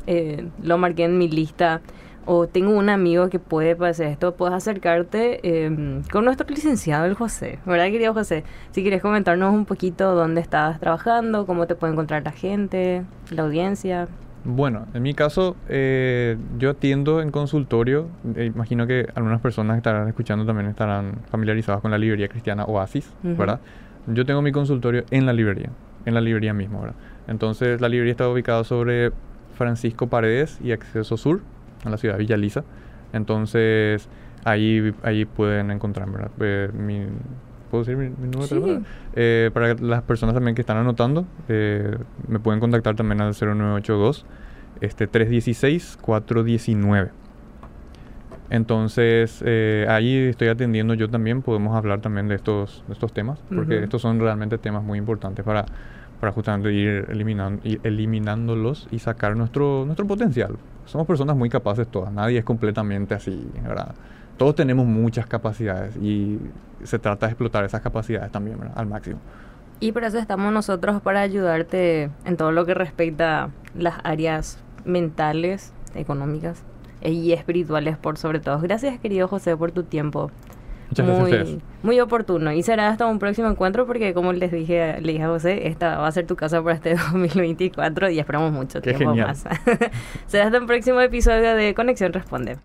eh, 0.06 0.50
lo 0.62 0.78
marqué 0.78 1.06
en 1.06 1.18
mi 1.18 1.30
lista, 1.30 1.80
o 2.26 2.48
tengo 2.48 2.72
un 2.72 2.90
amigo 2.90 3.30
que 3.30 3.40
puede 3.40 3.76
hacer 3.86 4.08
esto, 4.08 4.36
puedes 4.36 4.56
acercarte 4.56 5.40
eh, 5.44 6.02
con 6.12 6.26
nuestro 6.26 6.48
licenciado, 6.48 7.06
el 7.06 7.14
José. 7.14 7.60
¿Verdad, 7.66 7.86
querido 7.86 8.14
José? 8.14 8.44
Si 8.72 8.82
quieres 8.82 9.02
comentarnos 9.02 9.54
un 9.54 9.66
poquito 9.66 10.16
dónde 10.16 10.42
estás 10.42 10.80
trabajando, 10.80 11.46
cómo 11.46 11.68
te 11.68 11.76
puede 11.76 11.94
encontrar 11.94 12.24
la 12.24 12.32
gente, 12.32 13.04
la 13.30 13.44
audiencia. 13.44 14.08
Bueno, 14.44 14.86
en 14.94 15.02
mi 15.02 15.16
caso, 15.16 15.56
eh, 15.70 16.38
yo 16.60 16.70
atiendo 16.70 17.22
en 17.22 17.32
consultorio. 17.32 18.08
Eh, 18.36 18.46
imagino 18.46 18.86
que 18.86 19.08
algunas 19.16 19.42
personas 19.42 19.76
que 19.76 19.80
estarán 19.80 20.08
escuchando 20.08 20.46
también 20.46 20.70
estarán 20.70 21.20
familiarizadas 21.32 21.82
con 21.82 21.90
la 21.90 21.98
librería 21.98 22.28
cristiana 22.28 22.64
Oasis, 22.66 23.12
¿verdad? 23.24 23.60
Yo 24.08 24.24
tengo 24.24 24.44
mi 24.44 24.52
consultorio 24.52 25.04
en 25.10 25.26
la 25.26 25.34
librería, 25.34 25.72
en 26.06 26.14
la 26.14 26.22
librería 26.22 26.54
misma, 26.54 26.80
¿verdad? 26.80 26.96
Entonces, 27.28 27.82
la 27.82 27.90
librería 27.90 28.12
está 28.12 28.30
ubicada 28.30 28.64
sobre 28.64 29.12
Francisco 29.56 30.08
Paredes 30.08 30.60
y 30.64 30.74
Acceso 30.74 31.18
Sur, 31.18 31.42
en 31.86 31.92
la 31.92 31.98
ciudad 31.98 32.16
de 32.16 32.20
Villa 32.20 32.38
Lisa. 32.38 32.64
Entonces, 33.14 34.10
ahí, 34.46 34.94
ahí 35.04 35.26
pueden 35.26 35.72
encontrar, 35.72 36.10
¿verdad? 36.10 36.32
Eh, 36.40 36.70
mi, 36.74 37.08
¿Puedo 37.70 37.84
decir 37.84 37.98
mi, 37.98 38.10
número 38.10 38.42
de 38.42 38.48
teléfono? 38.48 38.86
Eh, 39.16 39.50
para 39.54 39.74
las 39.74 40.04
personas 40.04 40.34
también 40.36 40.56
que 40.56 40.62
están 40.62 40.78
anotando, 40.78 41.26
eh, 41.50 41.98
me 42.28 42.40
pueden 42.40 42.60
contactar 42.62 42.96
también 42.96 43.22
al 43.22 43.34
0982 43.34 44.26
este 44.82 45.08
316 45.08 45.98
419. 46.02 47.12
Entonces, 48.52 49.44
ahí 49.90 50.16
estoy 50.28 50.50
atendiendo 50.50 50.94
yo 50.94 51.10
también, 51.10 51.42
podemos 51.42 51.76
hablar 51.76 52.02
también 52.02 52.28
de 52.28 52.36
estos, 52.36 52.84
de 52.86 52.94
estos 52.94 53.12
temas, 53.12 53.40
porque 53.54 53.84
estos 53.84 54.04
son 54.04 54.20
realmente 54.20 54.60
temas 54.60 54.84
muy 54.84 55.00
importantes 55.00 55.44
para, 55.44 55.66
para 56.20 56.32
justamente 56.32 56.72
ir, 56.72 57.08
eliminando, 57.10 57.60
ir 57.64 57.80
eliminándolos 57.84 58.88
y 58.92 59.00
sacar 59.00 59.36
nuestro, 59.36 59.84
nuestro 59.86 60.06
potencial. 60.06 60.58
Somos 60.86 61.08
personas 61.08 61.36
muy 61.36 61.50
capaces 61.50 61.88
todas, 61.88 62.12
nadie 62.12 62.40
es 62.40 62.46
completamente 62.46 63.14
así, 63.14 63.50
¿verdad? 63.64 63.96
Todos 64.38 64.56
tenemos 64.56 64.86
muchas 64.86 65.26
capacidades 65.28 65.96
y 65.98 66.40
se 66.84 67.00
trata 67.00 67.26
de 67.26 67.32
explotar 67.32 67.64
esas 67.64 67.82
capacidades 67.82 68.32
también 68.32 68.60
¿verdad? 68.60 68.78
al 68.78 68.86
máximo. 68.86 69.20
Y 69.80 69.92
por 69.92 70.04
eso 70.04 70.18
estamos 70.18 70.54
nosotros 70.54 71.02
para 71.02 71.22
ayudarte 71.22 72.10
en 72.26 72.38
todo 72.38 72.52
lo 72.52 72.66
que 72.66 72.74
respecta 72.74 73.44
a 73.44 73.50
las 73.78 73.96
áreas 74.04 74.60
mentales, 74.86 75.74
económicas 75.96 76.64
y 77.02 77.32
espirituales 77.34 77.98
por 77.98 78.18
sobre 78.18 78.40
todo. 78.40 78.60
Gracias 78.60 79.00
querido 79.00 79.28
José 79.28 79.56
por 79.58 79.72
tu 79.72 79.84
tiempo. 79.84 80.32
Muchas 80.90 81.06
muy, 81.08 81.32
gracias. 81.32 81.58
Muy 81.84 82.00
oportuno. 82.00 82.52
Y 82.52 82.64
será 82.64 82.90
hasta 82.90 83.06
un 83.06 83.20
próximo 83.20 83.48
encuentro 83.50 83.86
porque 83.86 84.14
como 84.14 84.34
les 84.34 84.52
dije, 84.52 85.00
le 85.02 85.14
dije 85.14 85.24
a 85.24 85.28
José, 85.28 85.68
esta 85.68 85.98
va 85.98 86.08
a 86.08 86.12
ser 86.12 86.26
tu 86.28 86.36
casa 86.36 86.62
para 86.64 86.76
este 86.76 86.96
2024 87.12 88.10
y 88.10 88.20
esperamos 88.20 88.52
mucho 88.52 88.82
Qué 88.82 88.94
tiempo 88.94 89.10
genial. 89.12 89.28
más. 89.28 89.46
será 90.28 90.46
hasta 90.46 90.60
un 90.60 90.68
próximo 90.68 91.02
episodio 91.02 91.56
de 91.56 91.74
Conexión 91.74 92.14
Responde. 92.14 92.58